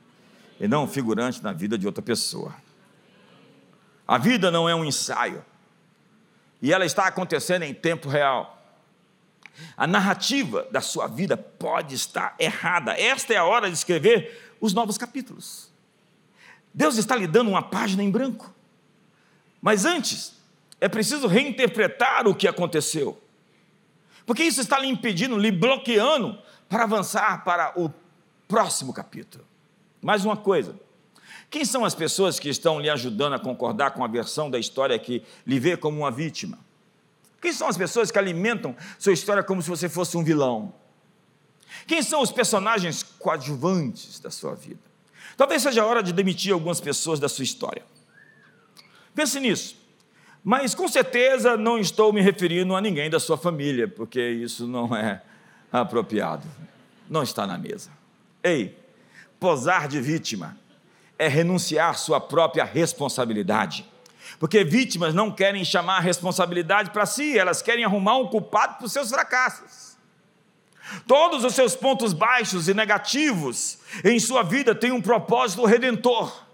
[0.59, 2.53] e não um figurante na vida de outra pessoa.
[4.07, 5.43] A vida não é um ensaio
[6.61, 8.57] e ela está acontecendo em tempo real.
[9.75, 12.93] A narrativa da sua vida pode estar errada.
[12.93, 15.71] Esta é a hora de escrever os novos capítulos.
[16.73, 18.53] Deus está lhe dando uma página em branco.
[19.61, 20.35] Mas antes,
[20.79, 23.21] é preciso reinterpretar o que aconteceu.
[24.25, 26.39] Porque isso está lhe impedindo, lhe bloqueando
[26.69, 27.91] para avançar para o
[28.47, 29.43] próximo capítulo.
[30.01, 30.79] Mais uma coisa.
[31.49, 34.97] Quem são as pessoas que estão lhe ajudando a concordar com a versão da história
[34.99, 36.59] que lhe vê como uma vítima?
[37.41, 40.73] Quem são as pessoas que alimentam sua história como se você fosse um vilão?
[41.85, 44.81] Quem são os personagens coadjuvantes da sua vida?
[45.37, 47.85] Talvez seja a hora de demitir algumas pessoas da sua história.
[49.13, 49.77] Pense nisso.
[50.43, 54.95] Mas com certeza não estou me referindo a ninguém da sua família, porque isso não
[54.95, 55.21] é
[55.71, 56.47] apropriado.
[57.09, 57.91] Não está na mesa.
[58.43, 58.77] Ei,
[59.39, 60.57] posar de vítima
[61.17, 63.85] é renunciar sua própria responsabilidade.
[64.39, 68.85] Porque vítimas não querem chamar a responsabilidade para si, elas querem arrumar um culpado para
[68.85, 69.97] os seus fracassos.
[71.05, 76.45] Todos os seus pontos baixos e negativos em sua vida têm um propósito redentor.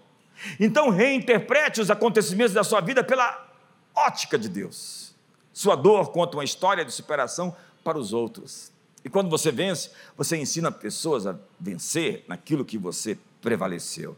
[0.58, 3.46] Então reinterprete os acontecimentos da sua vida pela
[3.94, 5.14] ótica de Deus.
[5.52, 8.72] Sua dor conta uma história de superação para os outros.
[9.04, 14.16] E quando você vence, você ensina pessoas a vencer naquilo que você prevaleceu.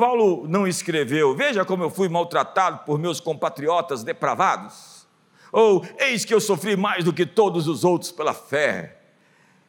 [0.00, 5.06] Paulo não escreveu: Veja como eu fui maltratado por meus compatriotas depravados.
[5.52, 8.96] Ou eis que eu sofri mais do que todos os outros pela fé.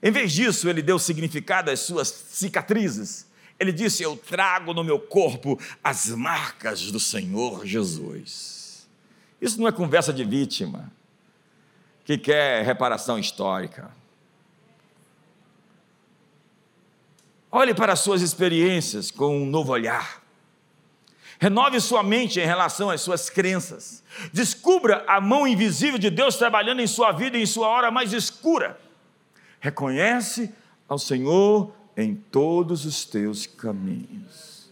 [0.01, 3.27] Em vez disso, ele deu significado às suas cicatrizes.
[3.59, 8.87] Ele disse: Eu trago no meu corpo as marcas do Senhor Jesus.
[9.41, 10.89] Isso não é conversa de vítima
[12.05, 13.91] que quer reparação histórica.
[17.51, 20.20] Olhe para as suas experiências com um novo olhar.
[21.41, 24.03] Renove sua mente em relação às suas crenças.
[24.31, 28.79] Descubra a mão invisível de Deus trabalhando em sua vida em sua hora mais escura.
[29.59, 30.53] Reconhece
[30.87, 34.69] ao Senhor em todos os teus caminhos.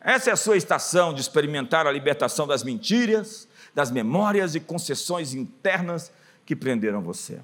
[0.00, 5.34] Essa é a sua estação de experimentar a libertação das mentiras, das memórias e concessões
[5.34, 6.10] internas
[6.44, 7.38] que prenderam você.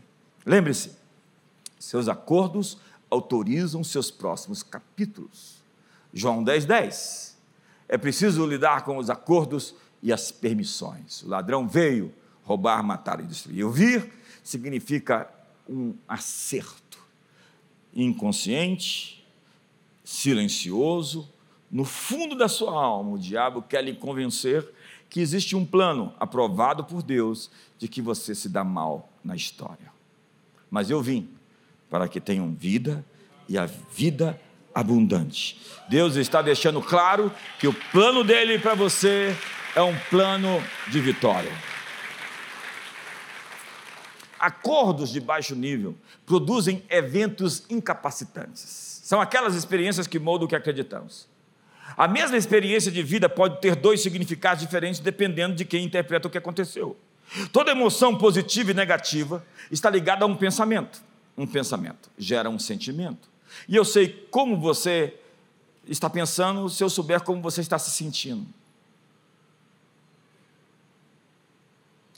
[0.44, 0.90] Lembre-se,
[1.78, 2.76] seus acordos
[3.08, 5.62] autorizam seus próximos capítulos.
[6.12, 7.35] João 10, 10.
[7.88, 11.22] É preciso lidar com os acordos e as permissões.
[11.22, 12.12] O ladrão veio
[12.44, 13.64] roubar, matar e destruir.
[13.64, 15.28] Ouvir significa
[15.68, 16.98] um acerto
[17.94, 19.24] inconsciente,
[20.04, 21.28] silencioso.
[21.70, 24.68] No fundo da sua alma, o diabo quer lhe convencer
[25.08, 29.92] que existe um plano aprovado por Deus de que você se dá mal na história.
[30.70, 31.28] Mas eu vim
[31.88, 33.04] para que tenham vida
[33.48, 34.40] e a vida
[34.76, 35.58] abundante.
[35.88, 39.34] Deus está deixando claro que o plano dele para você
[39.74, 41.50] é um plano de vitória.
[44.38, 49.00] Acordos de baixo nível produzem eventos incapacitantes.
[49.02, 51.26] São aquelas experiências que moldam o que acreditamos.
[51.96, 56.30] A mesma experiência de vida pode ter dois significados diferentes dependendo de quem interpreta o
[56.30, 56.98] que aconteceu.
[57.50, 61.00] Toda emoção positiva e negativa está ligada a um pensamento
[61.36, 63.28] um pensamento, gera um sentimento.
[63.68, 65.18] E eu sei como você
[65.86, 68.46] está pensando se eu souber como você está se sentindo.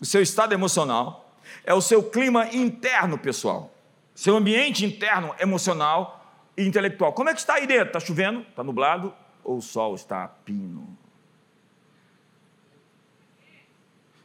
[0.01, 3.73] O seu estado emocional é o seu clima interno, pessoal.
[4.14, 6.25] Seu ambiente interno, emocional
[6.57, 7.12] e intelectual.
[7.12, 7.87] Como é que está aí dentro?
[7.88, 8.41] Está chovendo?
[8.41, 9.14] Está nublado?
[9.45, 10.97] Ou o sol está pino?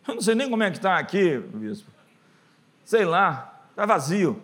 [0.07, 1.89] Eu não sei nem como é que está aqui, bispo.
[2.83, 4.41] Sei lá, está vazio.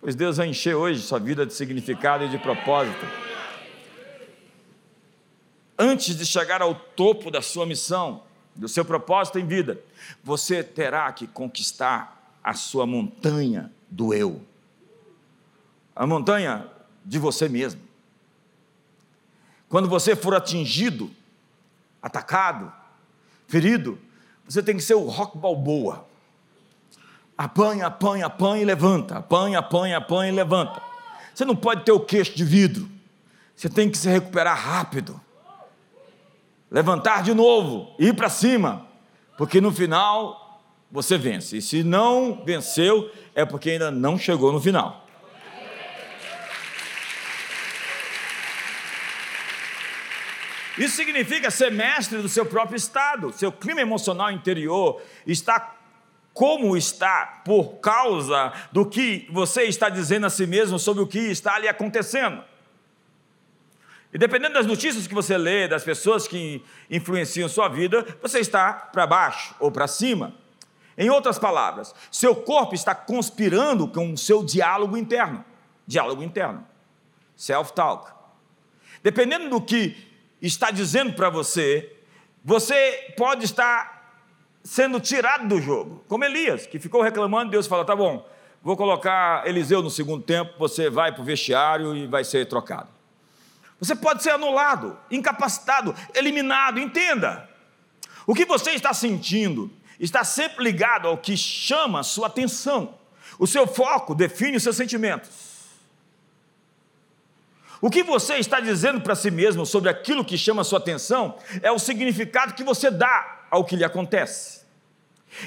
[0.00, 3.04] Pois Deus vai encher hoje sua vida de significado e de propósito.
[5.76, 8.22] Antes de chegar ao topo da sua missão,
[8.54, 9.80] do seu propósito em vida,
[10.22, 14.40] você terá que conquistar a sua montanha do eu.
[15.94, 16.66] A montanha
[17.04, 17.80] de você mesmo.
[19.68, 21.10] Quando você for atingido,
[22.00, 22.72] atacado,
[23.46, 23.98] ferido,
[24.48, 26.07] você tem que ser o rock balboa
[27.38, 30.82] apanha, apanha, apanha e levanta, apanha, apanha, apanha e levanta.
[31.32, 32.90] Você não pode ter o queixo de vidro,
[33.54, 35.20] você tem que se recuperar rápido,
[36.68, 38.84] levantar de novo, ir para cima,
[39.36, 44.60] porque no final você vence, e se não venceu, é porque ainda não chegou no
[44.60, 45.06] final.
[50.76, 55.77] Isso significa ser mestre do seu próprio estado, seu clima emocional interior está
[56.38, 61.18] como está por causa do que você está dizendo a si mesmo sobre o que
[61.18, 62.44] está ali acontecendo.
[64.12, 68.72] E dependendo das notícias que você lê, das pessoas que influenciam sua vida, você está
[68.72, 70.32] para baixo ou para cima.
[70.96, 75.44] Em outras palavras, seu corpo está conspirando com o seu diálogo interno.
[75.88, 76.64] Diálogo interno.
[77.34, 78.12] Self-talk.
[79.02, 79.96] Dependendo do que
[80.40, 81.96] está dizendo para você,
[82.44, 83.97] você pode estar
[84.68, 88.28] sendo tirado do jogo, como Elias, que ficou reclamando, Deus fala: tá bom,
[88.62, 92.90] vou colocar Eliseu no segundo tempo, você vai para o vestiário e vai ser trocado.
[93.80, 97.48] Você pode ser anulado, incapacitado, eliminado, entenda.
[98.26, 102.94] O que você está sentindo está sempre ligado ao que chama sua atenção.
[103.38, 105.48] O seu foco define os seus sentimentos.
[107.80, 111.72] O que você está dizendo para si mesmo sobre aquilo que chama sua atenção é
[111.72, 114.58] o significado que você dá ao que lhe acontece.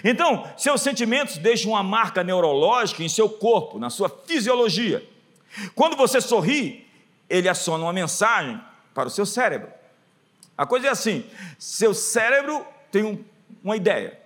[0.03, 5.03] Então, seus sentimentos deixam uma marca neurológica em seu corpo, na sua fisiologia.
[5.75, 6.87] Quando você sorri,
[7.29, 8.59] ele aciona uma mensagem
[8.93, 9.69] para o seu cérebro.
[10.57, 11.25] A coisa é assim:
[11.57, 13.23] seu cérebro tem um,
[13.63, 14.19] uma ideia,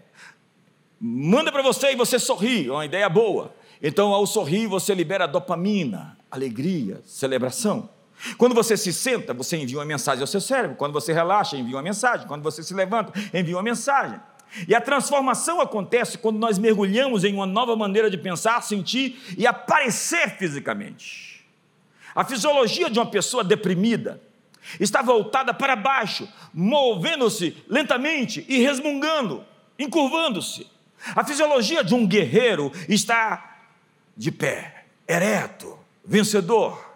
[0.99, 3.55] manda para você e você sorri, é uma ideia boa.
[3.82, 7.89] Então, ao sorrir, você libera dopamina, alegria, celebração.
[8.38, 10.76] Quando você se senta, você envia uma mensagem ao seu cérebro.
[10.76, 12.28] Quando você relaxa, envia uma mensagem.
[12.28, 14.19] Quando você se levanta, envia uma mensagem.
[14.67, 19.45] E a transformação acontece quando nós mergulhamos em uma nova maneira de pensar, sentir e
[19.45, 21.45] aparecer fisicamente.
[22.13, 24.21] A fisiologia de uma pessoa deprimida
[24.80, 29.43] está voltada para baixo, movendo-se lentamente e resmungando,
[29.78, 30.67] encurvando-se.
[31.15, 33.57] A fisiologia de um guerreiro está
[34.15, 36.95] de pé, ereto, vencedor.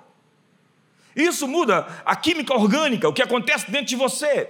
[1.16, 4.49] Isso muda a química orgânica, o que acontece dentro de você.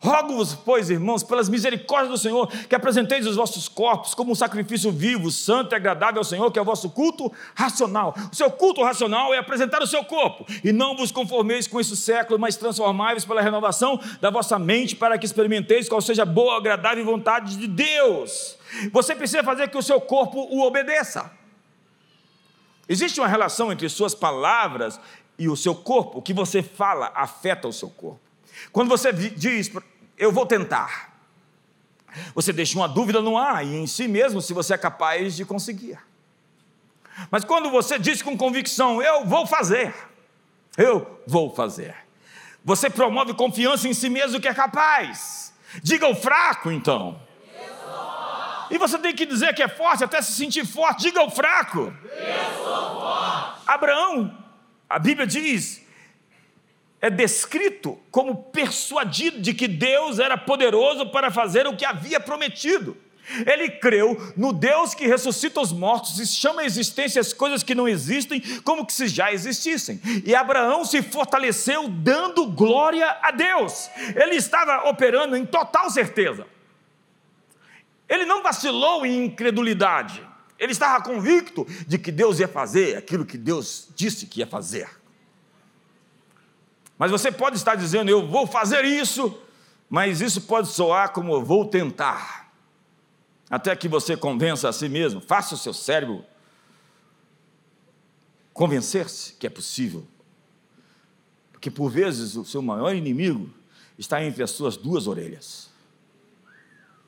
[0.00, 4.92] Rogo-vos, pois, irmãos, pelas misericórdias do Senhor, que apresenteis os vossos corpos como um sacrifício
[4.92, 8.14] vivo, santo e agradável ao Senhor, que é o vosso culto racional.
[8.32, 11.96] O seu culto racional é apresentar o seu corpo, e não vos conformeis com esse
[11.96, 16.58] século, mas transformai-vos pela renovação da vossa mente, para que experimenteis qual seja a boa,
[16.58, 18.56] agradável vontade de Deus.
[18.92, 21.38] Você precisa fazer que o seu corpo o obedeça.
[22.88, 24.98] Existe uma relação entre suas palavras
[25.38, 26.18] e o seu corpo.
[26.18, 28.20] O que você fala afeta o seu corpo.
[28.72, 29.70] Quando você diz,
[30.16, 31.16] eu vou tentar,
[32.34, 35.44] você deixa uma dúvida no ar e em si mesmo se você é capaz de
[35.44, 35.98] conseguir.
[37.30, 39.94] Mas quando você diz com convicção, eu vou fazer,
[40.76, 41.94] eu vou fazer,
[42.64, 45.54] você promove confiança em si mesmo que é capaz.
[45.82, 47.20] Diga o fraco, então.
[48.70, 51.02] E você tem que dizer que é forte até se sentir forte.
[51.02, 51.92] Diga o fraco.
[53.66, 54.36] Abraão,
[54.88, 55.86] a Bíblia diz
[57.00, 62.96] é descrito como persuadido de que Deus era poderoso para fazer o que havia prometido.
[63.46, 67.74] Ele creu no Deus que ressuscita os mortos e chama a existência as coisas que
[67.74, 70.00] não existem como que se já existissem.
[70.24, 73.90] E Abraão se fortaleceu dando glória a Deus.
[74.16, 76.46] Ele estava operando em total certeza.
[78.08, 80.26] Ele não vacilou em incredulidade.
[80.58, 84.88] Ele estava convicto de que Deus ia fazer aquilo que Deus disse que ia fazer.
[86.98, 89.40] Mas você pode estar dizendo, eu vou fazer isso,
[89.88, 92.52] mas isso pode soar como eu vou tentar.
[93.48, 96.24] Até que você convença a si mesmo, faça o seu cérebro
[98.52, 100.06] convencer-se que é possível.
[101.52, 103.48] Porque por vezes o seu maior inimigo
[103.96, 105.68] está entre as suas duas orelhas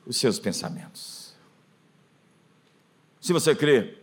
[0.05, 1.20] os seus pensamentos.
[3.21, 3.97] Se você crê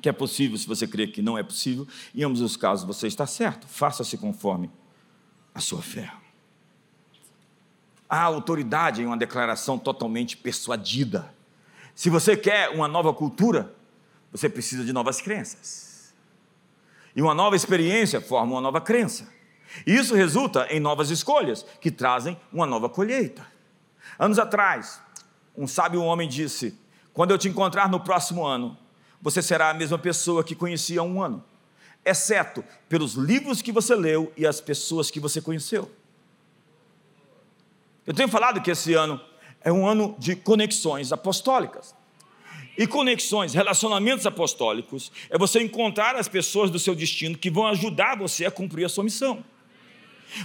[0.00, 3.06] que é possível, se você crê que não é possível, em ambos os casos você
[3.06, 4.70] está certo, faça-se conforme
[5.54, 6.12] a sua fé.
[8.08, 11.34] Há autoridade em uma declaração totalmente persuadida.
[11.94, 13.74] Se você quer uma nova cultura,
[14.30, 16.14] você precisa de novas crenças.
[17.16, 19.26] E uma nova experiência forma uma nova crença.
[19.86, 23.46] E isso resulta em novas escolhas, que trazem uma nova colheita.
[24.18, 25.00] Anos atrás,
[25.56, 26.78] um sábio homem disse:
[27.16, 28.76] Quando eu te encontrar no próximo ano,
[29.22, 31.42] você será a mesma pessoa que conhecia há um ano
[32.04, 35.90] exceto pelos livros que você leu e as pessoas que você conheceu.
[38.06, 39.18] Eu tenho falado que esse ano
[39.62, 41.94] é um ano de conexões apostólicas.
[42.76, 48.18] E conexões, relacionamentos apostólicos, é você encontrar as pessoas do seu destino que vão ajudar
[48.18, 49.42] você a cumprir a sua missão.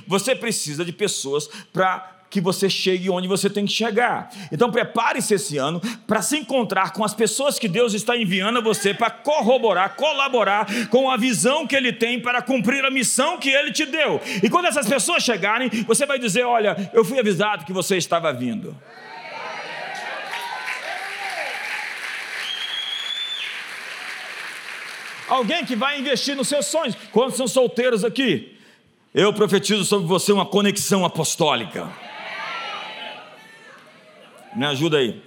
[0.08, 4.30] Você precisa de pessoas para que você chegue onde você tem que chegar.
[4.52, 8.62] Então prepare-se esse ano para se encontrar com as pessoas que Deus está enviando a
[8.62, 13.50] você para corroborar, colaborar com a visão que Ele tem para cumprir a missão que
[13.50, 14.22] Ele te deu.
[14.42, 18.32] E quando essas pessoas chegarem, você vai dizer: Olha, eu fui avisado que você estava
[18.32, 18.76] vindo.
[25.28, 26.96] Alguém que vai investir nos seus sonhos.
[27.12, 28.58] Quantos são solteiros aqui?
[29.14, 31.90] Eu profetizo sobre você uma conexão apostólica.
[34.56, 35.24] Me ajuda aí.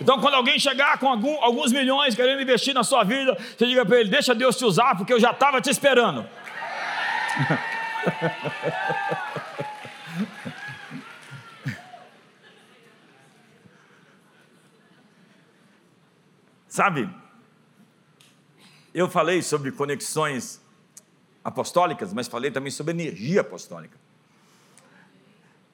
[0.00, 3.86] Então, quando alguém chegar com algum, alguns milhões querendo investir na sua vida, você diga
[3.86, 6.28] para ele: Deixa Deus te usar, porque eu já estava te esperando.
[16.68, 17.08] Sabe,
[18.92, 20.60] eu falei sobre conexões
[21.44, 24.03] apostólicas, mas falei também sobre energia apostólica.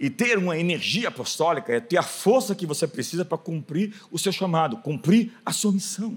[0.01, 4.19] E ter uma energia apostólica é ter a força que você precisa para cumprir o
[4.19, 6.17] seu chamado, cumprir a sua missão.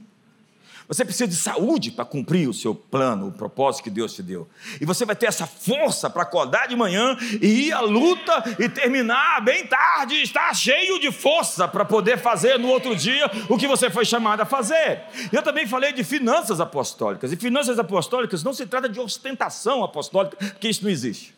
[0.87, 4.47] Você precisa de saúde para cumprir o seu plano, o propósito que Deus te deu.
[4.79, 8.69] E você vai ter essa força para acordar de manhã e ir à luta e
[8.69, 13.67] terminar bem tarde, estar cheio de força para poder fazer no outro dia o que
[13.67, 15.01] você foi chamado a fazer.
[15.31, 17.31] Eu também falei de finanças apostólicas.
[17.33, 21.33] E finanças apostólicas não se trata de ostentação apostólica, porque isso não existe.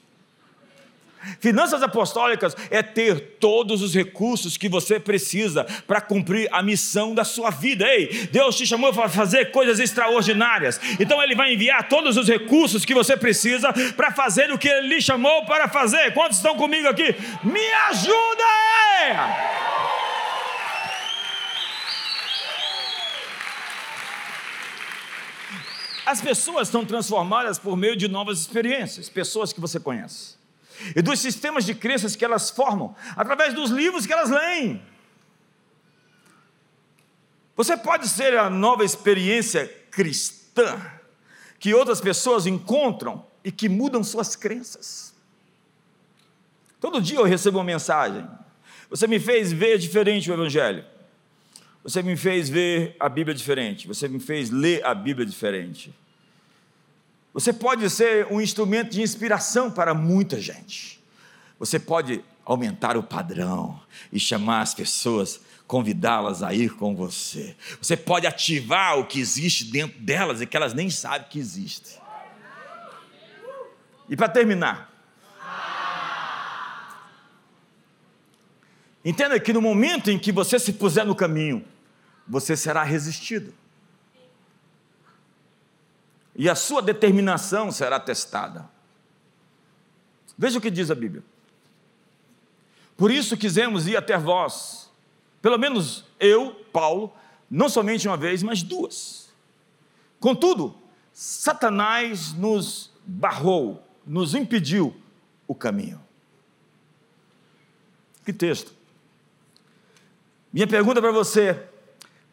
[1.39, 7.23] Finanças apostólicas é ter todos os recursos que você precisa para cumprir a missão da
[7.23, 7.85] sua vida.
[7.87, 10.79] Ei, Deus te chamou para fazer coisas extraordinárias.
[10.99, 14.87] Então Ele vai enviar todos os recursos que você precisa para fazer o que Ele
[14.87, 16.13] lhe chamou para fazer.
[16.13, 17.15] Quantos estão comigo aqui?
[17.43, 18.43] Me ajuda!
[18.99, 19.65] Aí!
[26.05, 30.44] As pessoas são transformadas por meio de novas experiências, pessoas que você conhece
[30.95, 34.81] e dos sistemas de crenças que elas formam, através dos livros que elas leem.
[37.55, 40.81] Você pode ser a nova experiência cristã
[41.59, 45.13] que outras pessoas encontram e que mudam suas crenças.
[46.79, 48.27] Todo dia eu recebo uma mensagem.
[48.89, 50.85] Você me fez ver diferente o Evangelho.
[51.83, 53.87] Você me fez ver a Bíblia diferente.
[53.87, 55.93] Você me fez ler a Bíblia diferente.
[57.35, 61.03] Você pode ser um instrumento de inspiração para muita gente.
[61.59, 63.77] Você pode aumentar o padrão
[64.09, 67.53] e chamar as pessoas, convidá-las a ir com você.
[67.81, 71.99] Você pode ativar o que existe dentro delas e que elas nem sabem que existe.
[74.07, 74.89] E para terminar,
[79.03, 81.65] entenda que no momento em que você se puser no caminho,
[82.25, 83.53] você será resistido
[86.35, 88.69] e a sua determinação será testada.
[90.37, 91.23] Veja o que diz a Bíblia.
[92.97, 94.91] Por isso quisemos ir até vós,
[95.41, 97.13] pelo menos eu, Paulo,
[97.49, 99.29] não somente uma vez, mas duas.
[100.19, 100.75] Contudo,
[101.13, 104.95] Satanás nos barrou, nos impediu
[105.47, 106.01] o caminho.
[108.25, 108.73] Que texto.
[110.51, 111.67] Minha pergunta para você: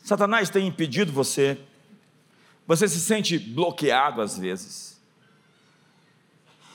[0.03, 1.61] Satanás tem impedido você
[2.67, 5.01] você se sente bloqueado às vezes.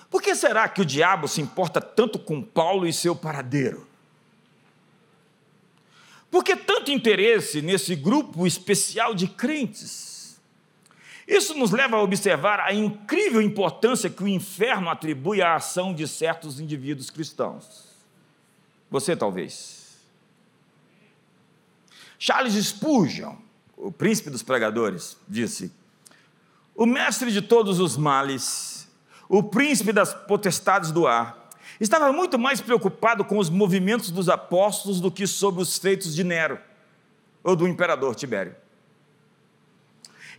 [0.10, 3.88] Por que será que o diabo se importa tanto com Paulo e seu paradeiro?
[6.30, 10.40] Por que tanto interesse nesse grupo especial de crentes?
[11.28, 16.08] Isso nos leva a observar a incrível importância que o inferno atribui à ação de
[16.08, 17.88] certos indivíduos cristãos.
[18.90, 19.98] Você talvez.
[22.18, 23.36] Charles Spurgeon,
[23.78, 25.72] o príncipe dos pregadores, disse:
[26.76, 28.90] O mestre de todos os males,
[29.30, 31.50] o príncipe das potestades do ar,
[31.80, 36.24] estava muito mais preocupado com os movimentos dos apóstolos do que sobre os feitos de
[36.24, 36.60] Nero
[37.44, 38.56] ou do imperador Tibério.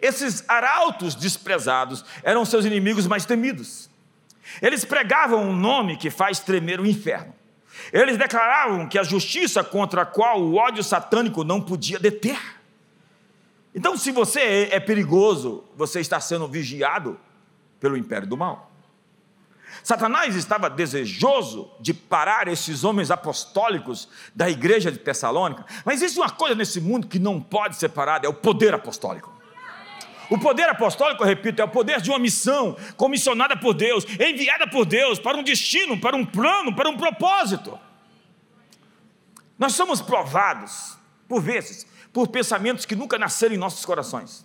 [0.00, 3.88] Esses arautos desprezados eram seus inimigos mais temidos.
[4.62, 7.34] Eles pregavam um nome que faz tremer o inferno.
[7.92, 12.57] Eles declaravam que a justiça contra a qual o ódio satânico não podia deter.
[13.78, 17.16] Então, se você é, é perigoso, você está sendo vigiado
[17.78, 18.72] pelo império do mal.
[19.84, 26.28] Satanás estava desejoso de parar esses homens apostólicos da igreja de Tessalônica, mas existe uma
[26.28, 29.32] coisa nesse mundo que não pode ser parada: é o poder apostólico.
[30.28, 34.86] O poder apostólico, repito, é o poder de uma missão comissionada por Deus, enviada por
[34.86, 37.78] Deus para um destino, para um plano, para um propósito.
[39.56, 40.98] Nós somos provados,
[41.28, 41.86] por vezes,
[42.18, 44.44] por pensamentos que nunca nasceram em nossos corações.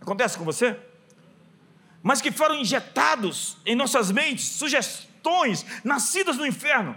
[0.00, 0.78] Acontece com você?
[2.00, 6.96] Mas que foram injetados em nossas mentes, sugestões nascidas no inferno.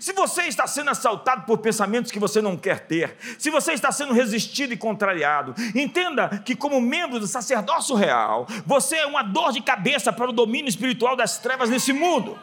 [0.00, 3.92] Se você está sendo assaltado por pensamentos que você não quer ter, se você está
[3.92, 9.52] sendo resistido e contrariado, entenda que, como membro do sacerdócio real, você é uma dor
[9.52, 12.38] de cabeça para o domínio espiritual das trevas nesse mundo.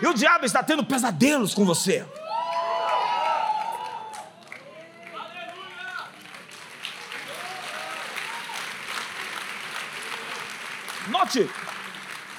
[0.00, 2.06] E o diabo está tendo pesadelos com você.
[11.26, 11.50] Note,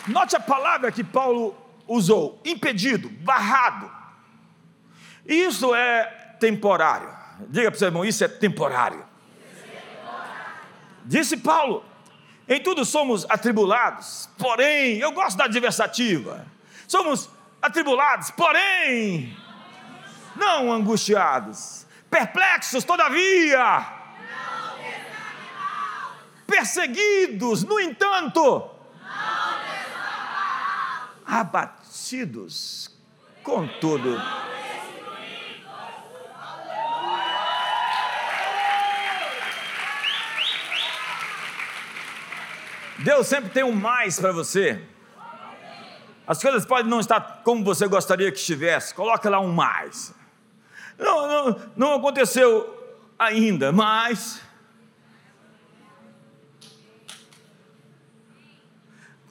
[0.08, 3.92] note a palavra que Paulo usou: impedido, barrado.
[5.26, 6.06] Isso é
[6.40, 7.10] temporário.
[7.50, 9.04] Diga para o seu irmão: isso é temporário.
[11.04, 11.84] Disse Paulo:
[12.48, 16.48] em tudo somos atribulados, porém, eu gosto da adversativa.
[16.88, 17.30] Somos
[17.62, 19.36] atribulados, porém,
[20.34, 23.98] não angustiados, perplexos, todavia
[26.48, 28.70] perseguidos, no entanto,
[31.28, 32.90] abatidos,
[33.44, 34.18] contudo.
[43.00, 44.82] Deus sempre tem um mais para você.
[46.26, 50.14] As coisas podem não estar como você gostaria que estivesse, coloca lá um mais.
[50.98, 52.74] Não, não, não aconteceu
[53.20, 54.42] ainda, mas.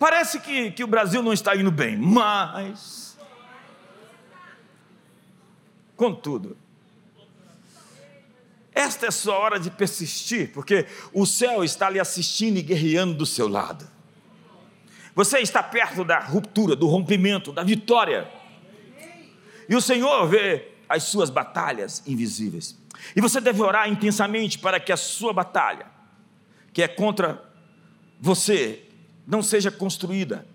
[0.08, 3.18] Parece que, que o Brasil não está indo bem, mas.
[5.96, 6.56] Contudo,
[8.72, 13.26] esta é sua hora de persistir, porque o céu está lhe assistindo e guerreando do
[13.26, 13.84] seu lado.
[15.12, 18.30] Você está perto da ruptura, do rompimento, da vitória.
[19.68, 22.78] E o Senhor vê as suas batalhas invisíveis.
[23.16, 25.86] E você deve orar intensamente para que a sua batalha,
[26.72, 27.42] que é contra
[28.20, 28.85] você,
[29.26, 30.46] não seja construída.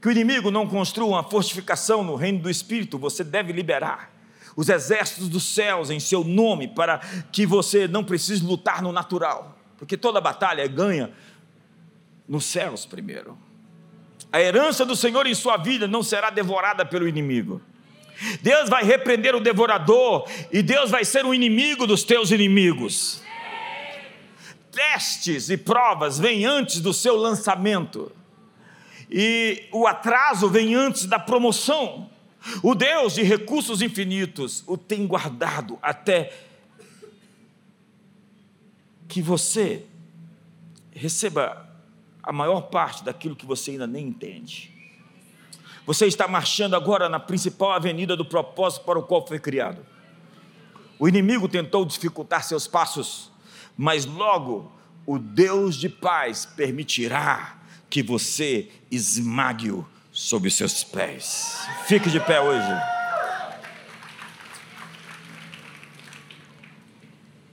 [0.00, 4.12] Que o inimigo não construa uma fortificação no reino do Espírito, você deve liberar
[4.56, 6.98] os exércitos dos céus em seu nome, para
[7.30, 11.12] que você não precise lutar no natural, porque toda batalha é ganha
[12.28, 13.38] nos céus primeiro.
[14.32, 17.62] A herança do Senhor em sua vida não será devorada pelo inimigo.
[18.42, 23.22] Deus vai repreender o devorador e Deus vai ser o inimigo dos teus inimigos.
[24.70, 28.12] Testes e provas vêm antes do seu lançamento,
[29.10, 32.10] e o atraso vem antes da promoção.
[32.62, 36.32] O Deus de recursos infinitos o tem guardado até
[39.08, 39.84] que você
[40.92, 41.66] receba
[42.22, 44.70] a maior parte daquilo que você ainda nem entende.
[45.86, 49.84] Você está marchando agora na principal avenida do propósito para o qual foi criado.
[50.98, 53.30] O inimigo tentou dificultar seus passos,
[53.78, 54.72] mas logo
[55.06, 57.56] o Deus de paz permitirá
[57.88, 61.56] que você esmague-o sob seus pés.
[61.86, 62.68] Fique de pé hoje.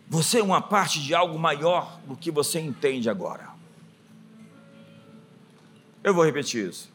[0.09, 3.49] Você é uma parte de algo maior do que você entende agora.
[6.03, 6.91] Eu vou repetir isso.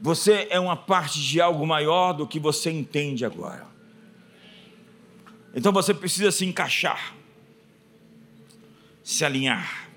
[0.00, 3.66] Você é uma parte de algo maior do que você entende agora.
[5.54, 7.14] Então você precisa se encaixar,
[9.02, 9.92] se alinhar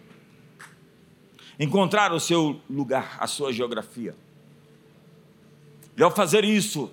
[1.60, 4.16] encontrar o seu lugar, a sua geografia.
[5.98, 6.92] E ao fazer isso,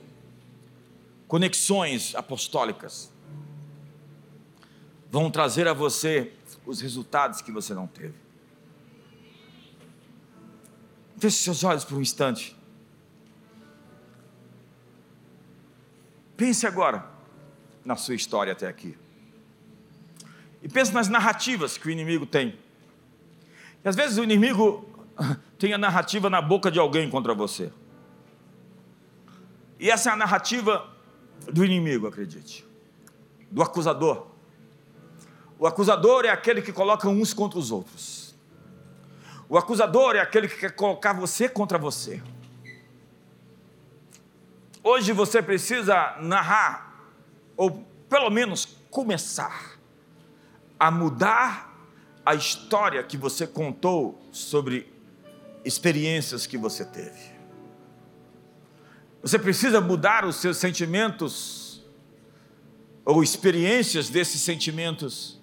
[1.26, 3.12] conexões apostólicas
[5.10, 6.32] vão trazer a você
[6.64, 8.14] os resultados que você não teve.
[11.18, 12.56] Feche seus olhos por um instante.
[16.36, 17.08] Pense agora
[17.84, 18.96] na sua história até aqui.
[20.62, 22.56] E pense nas narrativas que o inimigo tem
[23.84, 24.84] e às vezes o inimigo
[25.58, 27.72] tem a narrativa na boca de alguém contra você.
[29.78, 30.88] E essa é a narrativa
[31.52, 32.64] do inimigo, acredite,
[33.50, 34.28] do acusador.
[35.58, 38.34] O acusador é aquele que coloca uns contra os outros.
[39.48, 42.22] O acusador é aquele que quer colocar você contra você.
[44.84, 47.04] Hoje você precisa narrar,
[47.56, 49.71] ou pelo menos começar,
[50.82, 51.72] a mudar
[52.26, 54.92] a história que você contou sobre
[55.64, 57.30] experiências que você teve.
[59.22, 61.84] Você precisa mudar os seus sentimentos
[63.04, 65.40] ou experiências desses sentimentos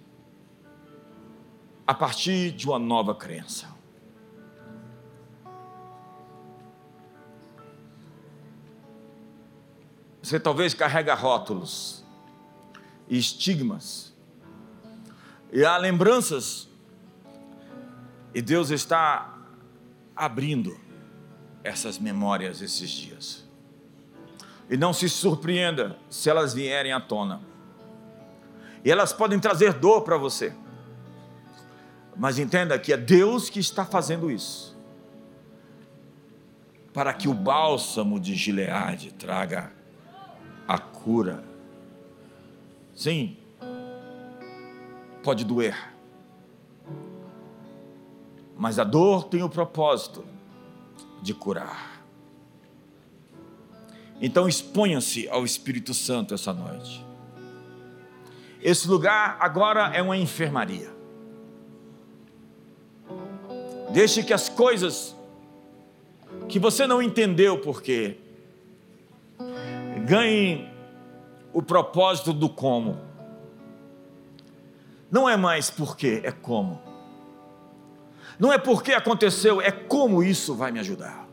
[1.87, 3.73] a partir de uma nova crença.
[10.21, 12.03] Você talvez carrega rótulos
[13.07, 14.08] e estigmas
[15.51, 16.69] e há lembranças
[18.33, 19.37] e Deus está
[20.15, 20.79] abrindo
[21.63, 23.47] essas memórias esses dias.
[24.69, 27.41] E não se surpreenda se elas vierem à tona.
[28.85, 30.53] E elas podem trazer dor para você.
[32.15, 34.77] Mas entenda que é Deus que está fazendo isso.
[36.93, 39.71] Para que o bálsamo de Gileade traga
[40.67, 41.43] a cura.
[42.93, 43.38] Sim,
[45.29, 45.77] pode doer
[48.59, 50.25] mas a dor tem o propósito
[51.21, 52.03] de curar.
[54.21, 57.05] Então exponha-se ao Espírito Santo essa noite.
[58.61, 60.91] Esse lugar agora é uma enfermaria.
[63.91, 65.15] Deixe que as coisas
[66.49, 68.17] que você não entendeu porque
[70.05, 70.69] ganhem
[71.53, 73.08] o propósito do como.
[75.11, 76.81] Não é mais porque, é como.
[78.37, 81.27] Não é porque aconteceu, é como isso vai me ajudar.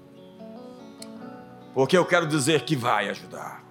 [1.75, 3.65] Porque eu quero dizer que vai ajudar.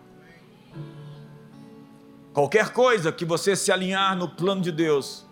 [2.33, 5.25] Qualquer coisa que você se alinhar no plano de Deus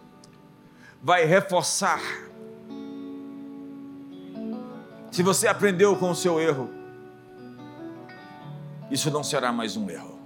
[1.01, 1.99] vai reforçar
[5.13, 6.71] Se você aprendeu com o seu erro,
[8.89, 10.17] isso não será mais um erro.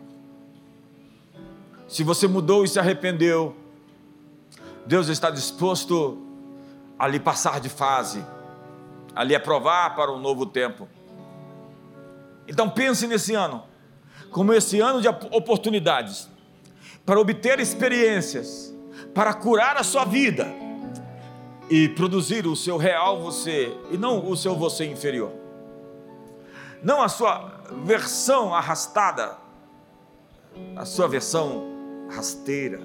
[1.90, 3.54] Se você mudou e se arrependeu,
[4.88, 6.18] Deus está disposto
[6.98, 8.26] a lhe passar de fase,
[9.14, 10.88] a lhe aprovar para um novo tempo.
[12.48, 13.66] Então pense nesse ano,
[14.32, 16.30] como esse ano de oportunidades,
[17.06, 18.74] para obter experiências,
[19.14, 20.48] para curar a sua vida
[21.70, 25.34] e produzir o seu real você e não o seu você inferior.
[26.82, 29.36] Não a sua versão arrastada,
[30.78, 31.66] a sua versão
[32.10, 32.80] rasteira.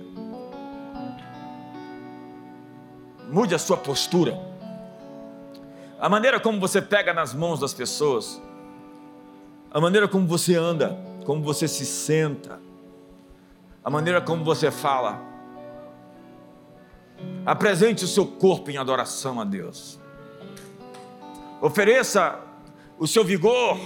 [3.32, 4.38] Mude a sua postura.
[5.98, 8.40] A maneira como você pega nas mãos das pessoas.
[9.70, 12.60] A maneira como você anda, como você se senta.
[13.82, 15.20] A maneira como você fala.
[17.44, 19.98] Apresente o seu corpo em adoração a Deus.
[21.60, 22.38] Ofereça
[22.98, 23.78] o seu vigor,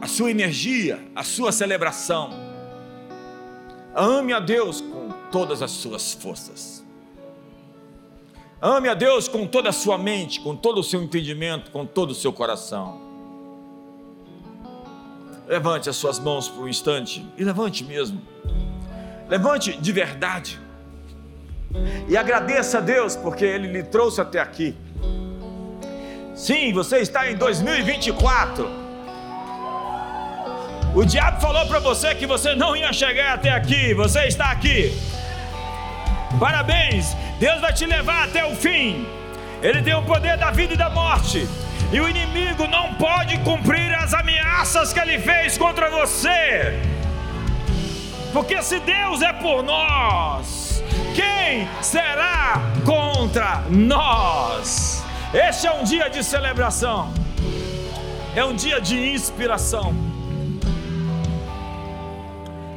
[0.00, 2.50] a sua energia, a sua celebração
[3.94, 6.79] Ame a Deus com todas as suas forças.
[8.62, 12.10] Ame a Deus com toda a sua mente, com todo o seu entendimento, com todo
[12.10, 13.00] o seu coração.
[15.48, 18.20] Levante as suas mãos por um instante e levante mesmo.
[19.28, 20.60] Levante de verdade.
[22.06, 24.74] E agradeça a Deus porque Ele lhe trouxe até aqui.
[26.34, 28.68] Sim, você está em 2024.
[30.94, 34.92] O diabo falou para você que você não ia chegar até aqui, você está aqui.
[36.38, 39.06] Parabéns, Deus vai te levar até o fim.
[39.62, 41.46] Ele tem o poder da vida e da morte.
[41.92, 46.80] E o inimigo não pode cumprir as ameaças que ele fez contra você.
[48.32, 50.82] Porque se Deus é por nós,
[51.14, 55.04] quem será contra nós?
[55.34, 57.12] Este é um dia de celebração,
[58.36, 59.94] é um dia de inspiração.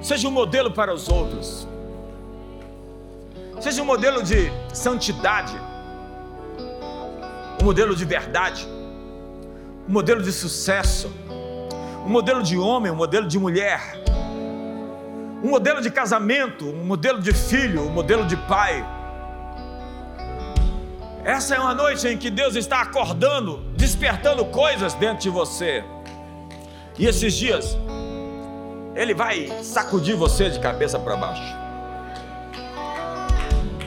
[0.01, 1.68] Seja um modelo para os outros.
[3.64, 5.57] Seja um modelo de santidade.
[7.61, 8.68] Um modelo de verdade.
[9.88, 11.09] Um modelo de sucesso.
[12.05, 14.03] Um modelo de homem, um modelo de mulher.
[15.41, 18.86] Um modelo de casamento, um modelo de filho, um modelo de pai.
[21.24, 25.86] Essa é uma noite em que Deus está acordando, despertando coisas dentro de você.
[26.99, 27.78] E esses dias,
[28.93, 31.62] ele vai sacudir você de cabeça para baixo.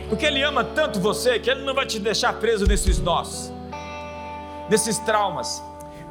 [0.09, 3.53] Porque Ele ama tanto você que Ele não vai te deixar preso nesses nós,
[4.69, 5.63] nesses traumas,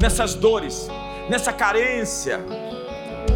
[0.02, 0.88] nessas dores,
[1.30, 2.40] nessa carência.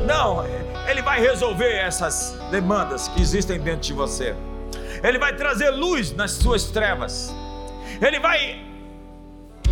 [0.05, 0.45] Não,
[0.87, 4.35] Ele vai resolver essas demandas que existem dentro de você.
[5.03, 7.33] Ele vai trazer luz nas suas trevas.
[8.01, 8.65] Ele vai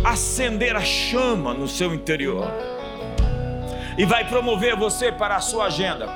[0.04, 2.46] acender a chama no seu interior
[3.96, 6.08] e vai promover você para a sua agenda.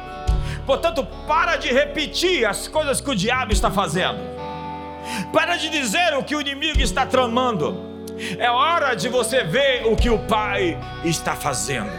[0.64, 4.31] Portanto, para de repetir as coisas que o diabo está fazendo.
[5.32, 7.92] Para de dizer o que o inimigo está tramando.
[8.38, 11.92] É hora de você ver o que o Pai está fazendo.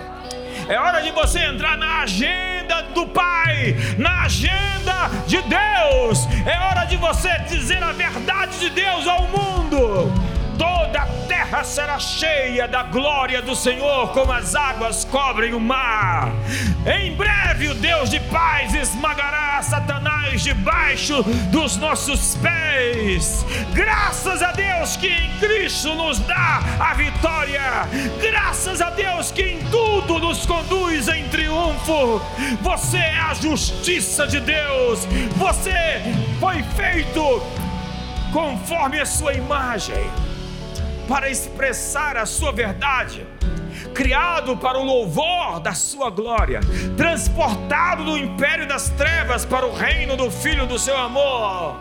[0.68, 6.20] É hora de você entrar na agenda do Pai, na agenda de Deus.
[6.46, 12.00] É hora de você dizer a verdade de Deus ao mundo toda a terra será
[12.00, 16.32] cheia da glória do Senhor, como as águas cobrem o mar.
[16.86, 23.46] Em breve o Deus de paz esmagará Satanás debaixo dos nossos pés.
[23.74, 27.88] Graças a Deus que em Cristo nos dá a vitória.
[28.22, 32.22] Graças a Deus que em tudo nos conduz em triunfo.
[32.62, 35.06] Você é a justiça de Deus.
[35.38, 36.02] Você
[36.40, 37.42] foi feito
[38.32, 40.12] conforme a sua imagem
[41.08, 43.26] para expressar a sua verdade,
[43.94, 46.60] criado para o louvor da sua glória,
[46.96, 51.76] transportado do império das trevas para o reino do Filho do seu amor.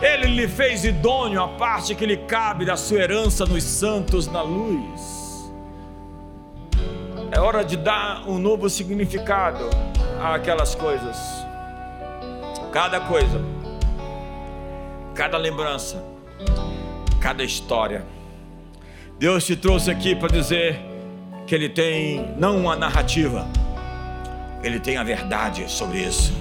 [0.00, 4.42] Ele lhe fez idôneo a parte que lhe cabe da sua herança nos santos na
[4.42, 5.00] luz.
[7.30, 9.70] É hora de dar um novo significado
[10.22, 11.16] àquelas coisas.
[12.72, 13.40] Cada coisa,
[15.14, 16.11] cada lembrança,
[17.22, 18.04] cada história.
[19.16, 20.80] Deus te trouxe aqui para dizer
[21.46, 23.46] que Ele tem não uma narrativa,
[24.62, 26.32] Ele tem a verdade sobre isso.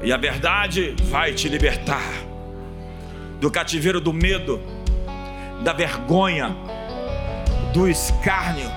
[0.00, 2.08] E a verdade vai te libertar
[3.40, 4.60] do cativeiro do medo,
[5.64, 6.56] da vergonha,
[7.74, 8.70] do escárnio,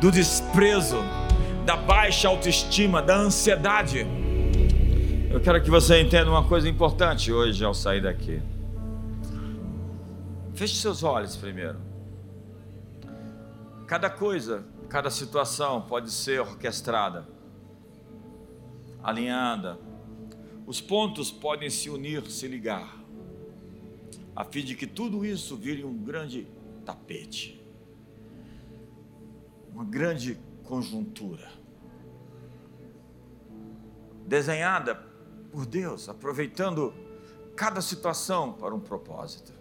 [0.00, 1.04] do desprezo,
[1.66, 4.06] da baixa autoestima, da ansiedade.
[5.30, 8.40] Eu quero que você entenda uma coisa importante hoje ao sair daqui.
[10.56, 11.78] Feche seus olhos primeiro.
[13.86, 17.28] Cada coisa, cada situação pode ser orquestrada,
[19.02, 19.78] alinhada.
[20.66, 22.96] Os pontos podem se unir, se ligar,
[24.34, 26.48] a fim de que tudo isso vire um grande
[26.86, 27.62] tapete,
[29.74, 31.52] uma grande conjuntura,
[34.26, 34.94] desenhada
[35.52, 36.94] por Deus, aproveitando
[37.54, 39.55] cada situação para um propósito.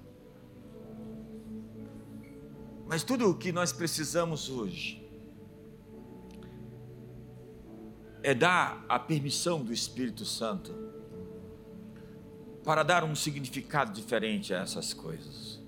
[2.85, 5.03] Mas tudo o que nós precisamos hoje
[8.21, 10.73] é dar a permissão do Espírito Santo
[12.63, 15.59] para dar um significado diferente a essas coisas.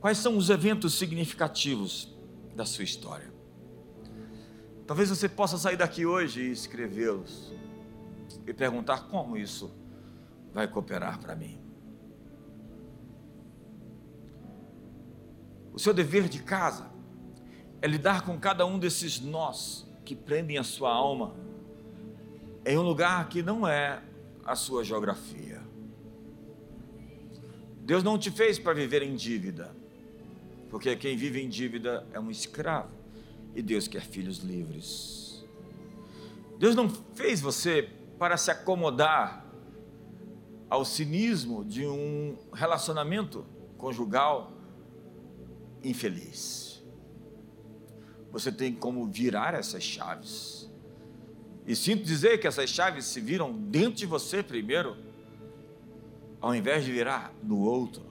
[0.00, 2.14] Quais são os eventos significativos
[2.54, 3.32] da sua história?
[4.86, 7.52] Talvez você possa sair daqui hoje e escrevê-los
[8.46, 9.72] e perguntar como isso
[10.52, 11.63] vai cooperar para mim.
[15.74, 16.88] O seu dever de casa
[17.82, 21.34] é lidar com cada um desses nós que prendem a sua alma
[22.64, 24.00] em um lugar que não é
[24.44, 25.60] a sua geografia.
[27.80, 29.74] Deus não te fez para viver em dívida,
[30.70, 32.92] porque quem vive em dívida é um escravo
[33.52, 35.44] e Deus quer filhos livres.
[36.56, 39.44] Deus não fez você para se acomodar
[40.70, 43.44] ao cinismo de um relacionamento
[43.76, 44.53] conjugal
[45.84, 46.82] infeliz.
[48.32, 50.68] Você tem como virar essas chaves.
[51.66, 54.96] E sinto dizer que essas chaves se viram dentro de você primeiro,
[56.40, 58.02] ao invés de virar no outro.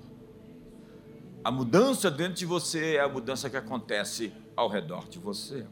[1.44, 5.68] A mudança dentro de você é a mudança que acontece ao redor de você.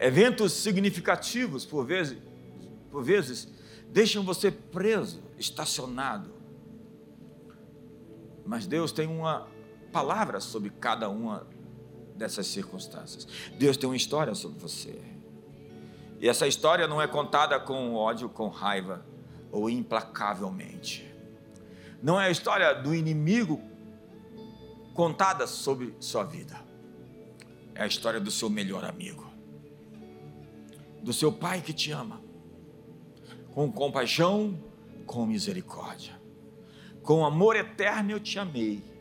[0.00, 2.18] Eventos significativos, por vezes,
[2.90, 3.46] por vezes,
[3.90, 6.32] deixam você preso, estacionado.
[8.44, 9.46] Mas Deus tem uma
[9.94, 11.46] palavras sobre cada uma
[12.16, 13.28] dessas circunstâncias.
[13.56, 15.00] Deus tem uma história sobre você.
[16.18, 19.06] E essa história não é contada com ódio, com raiva
[19.52, 21.08] ou implacavelmente.
[22.02, 23.62] Não é a história do inimigo
[24.94, 26.60] contada sobre sua vida.
[27.72, 29.30] É a história do seu melhor amigo.
[31.04, 32.20] Do seu pai que te ama.
[33.52, 34.58] Com compaixão,
[35.06, 36.20] com misericórdia.
[37.00, 38.93] Com amor eterno eu te amei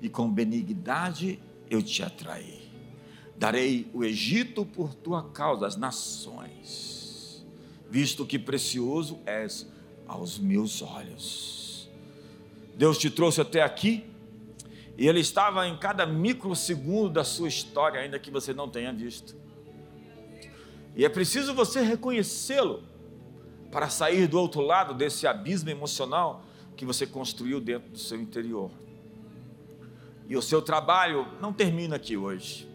[0.00, 2.60] e com benignidade eu te atraí.
[3.36, 7.46] Darei o Egito por tua causa, as nações,
[7.90, 9.66] visto que precioso és
[10.06, 11.88] aos meus olhos.
[12.76, 14.04] Deus te trouxe até aqui
[14.98, 19.34] e Ele estava em cada microsegundo da sua história, ainda que você não tenha visto.
[20.94, 22.82] E é preciso você reconhecê-lo
[23.70, 26.44] para sair do outro lado desse abismo emocional
[26.76, 28.70] que você construiu dentro do seu interior.
[30.30, 32.70] E o seu trabalho não termina aqui hoje.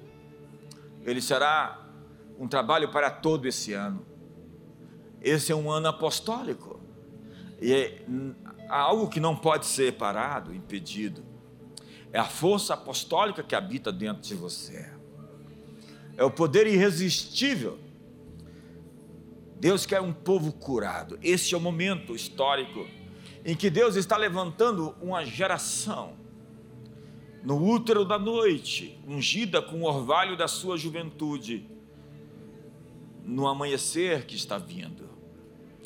[1.06, 1.88] Ele será
[2.38, 4.06] um trabalho para todo esse ano.
[5.22, 6.82] Esse é um ano apostólico.
[7.62, 8.06] E é
[8.68, 11.24] algo que não pode ser parado, impedido.
[12.12, 14.92] É a força apostólica que habita dentro de você.
[16.18, 17.80] É o poder irresistível.
[19.58, 21.18] Deus quer um povo curado.
[21.24, 22.86] Esse é o momento histórico
[23.46, 26.25] em que Deus está levantando uma geração
[27.46, 31.70] no útero da noite, ungida com o orvalho da sua juventude,
[33.24, 35.08] no amanhecer que está vindo.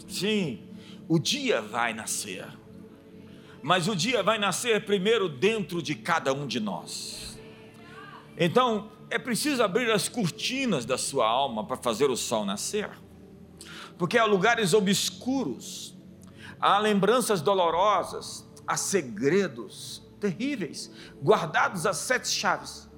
[0.08, 0.62] Sim,
[1.08, 2.48] o dia vai nascer,
[3.62, 7.38] mas o dia vai nascer primeiro dentro de cada um de nós.
[8.38, 12.90] Então, é preciso abrir as cortinas da sua alma para fazer o sol nascer,
[13.98, 15.94] porque há lugares obscuros,
[16.58, 20.92] há lembranças dolorosas, há segredos, terríveis,
[21.22, 22.90] guardados às sete chaves,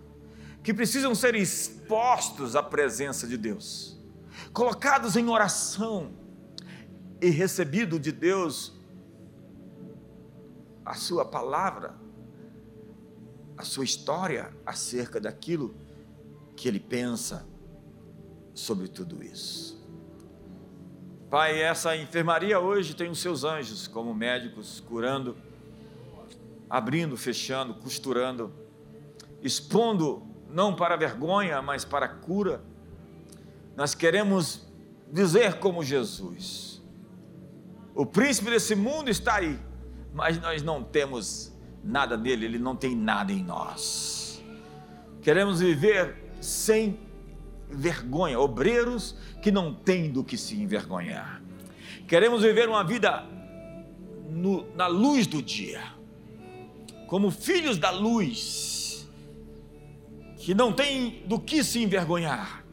[0.64, 4.00] que precisam ser expostos à presença de Deus,
[4.54, 6.14] colocados em oração
[7.22, 8.74] e recebido de Deus
[10.86, 11.96] a sua palavra,
[13.58, 15.76] a sua história acerca daquilo
[16.56, 17.46] que ele pensa
[18.54, 19.80] sobre tudo isso.
[21.30, 25.38] Pai, essa enfermaria hoje tem os seus anjos como médicos curando
[26.72, 28.54] abrindo, fechando, costurando,
[29.44, 32.64] expondo não para vergonha, mas para cura.
[33.76, 34.66] Nós queremos
[35.12, 36.82] dizer como Jesus:
[37.94, 39.60] o príncipe desse mundo está aí,
[40.14, 41.54] mas nós não temos
[41.84, 44.42] nada nele, ele não tem nada em nós.
[45.22, 46.98] Queremos viver sem
[47.70, 51.42] vergonha, obreiros que não têm do que se envergonhar.
[52.08, 53.26] Queremos viver uma vida
[54.30, 56.01] no, na luz do dia
[57.12, 59.06] como filhos da luz,
[60.38, 62.64] que não têm do que se envergonhar,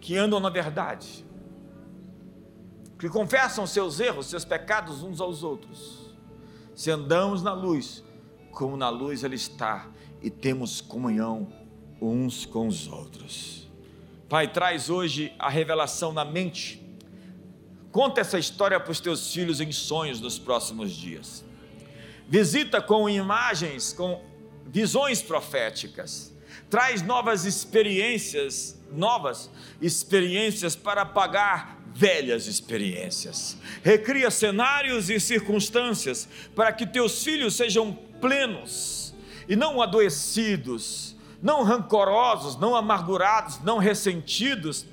[0.00, 1.22] que andam na verdade,
[2.98, 6.16] que confessam seus erros, seus pecados uns aos outros.
[6.74, 8.02] Se andamos na luz,
[8.50, 9.90] como na luz Ele está,
[10.22, 11.52] e temos comunhão
[12.00, 13.70] uns com os outros.
[14.26, 16.82] Pai, traz hoje a revelação na mente.
[17.92, 21.44] Conta essa história para os teus filhos em sonhos nos próximos dias.
[22.28, 24.22] Visita com imagens, com
[24.66, 26.34] visões proféticas.
[26.68, 29.50] Traz novas experiências, novas
[29.80, 33.56] experiências para apagar velhas experiências.
[33.82, 39.14] Recria cenários e circunstâncias para que teus filhos sejam plenos
[39.48, 44.84] e não adoecidos, não rancorosos, não amargurados, não ressentidos,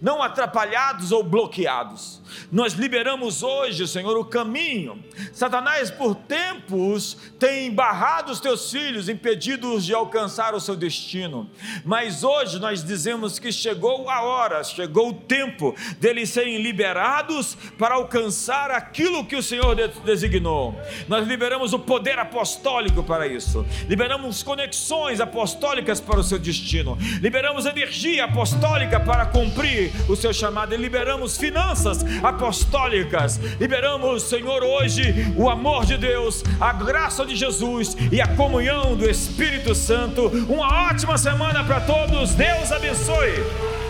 [0.00, 2.21] não atrapalhados ou bloqueados.
[2.50, 5.02] Nós liberamos hoje, Senhor, o caminho.
[5.32, 11.50] Satanás, por tempos, tem barrado os teus filhos, impedido-os de alcançar o seu destino.
[11.84, 17.94] Mas hoje nós dizemos que chegou a hora, chegou o tempo deles serem liberados para
[17.94, 19.74] alcançar aquilo que o Senhor
[20.04, 20.74] designou.
[21.08, 27.66] Nós liberamos o poder apostólico para isso, liberamos conexões apostólicas para o seu destino, liberamos
[27.66, 33.38] energia apostólica para cumprir o seu chamado, e liberamos finanças apostólicas.
[33.60, 39.08] Liberamos, Senhor, hoje o amor de Deus, a graça de Jesus e a comunhão do
[39.08, 40.28] Espírito Santo.
[40.48, 42.34] Uma ótima semana para todos.
[42.34, 43.81] Deus abençoe.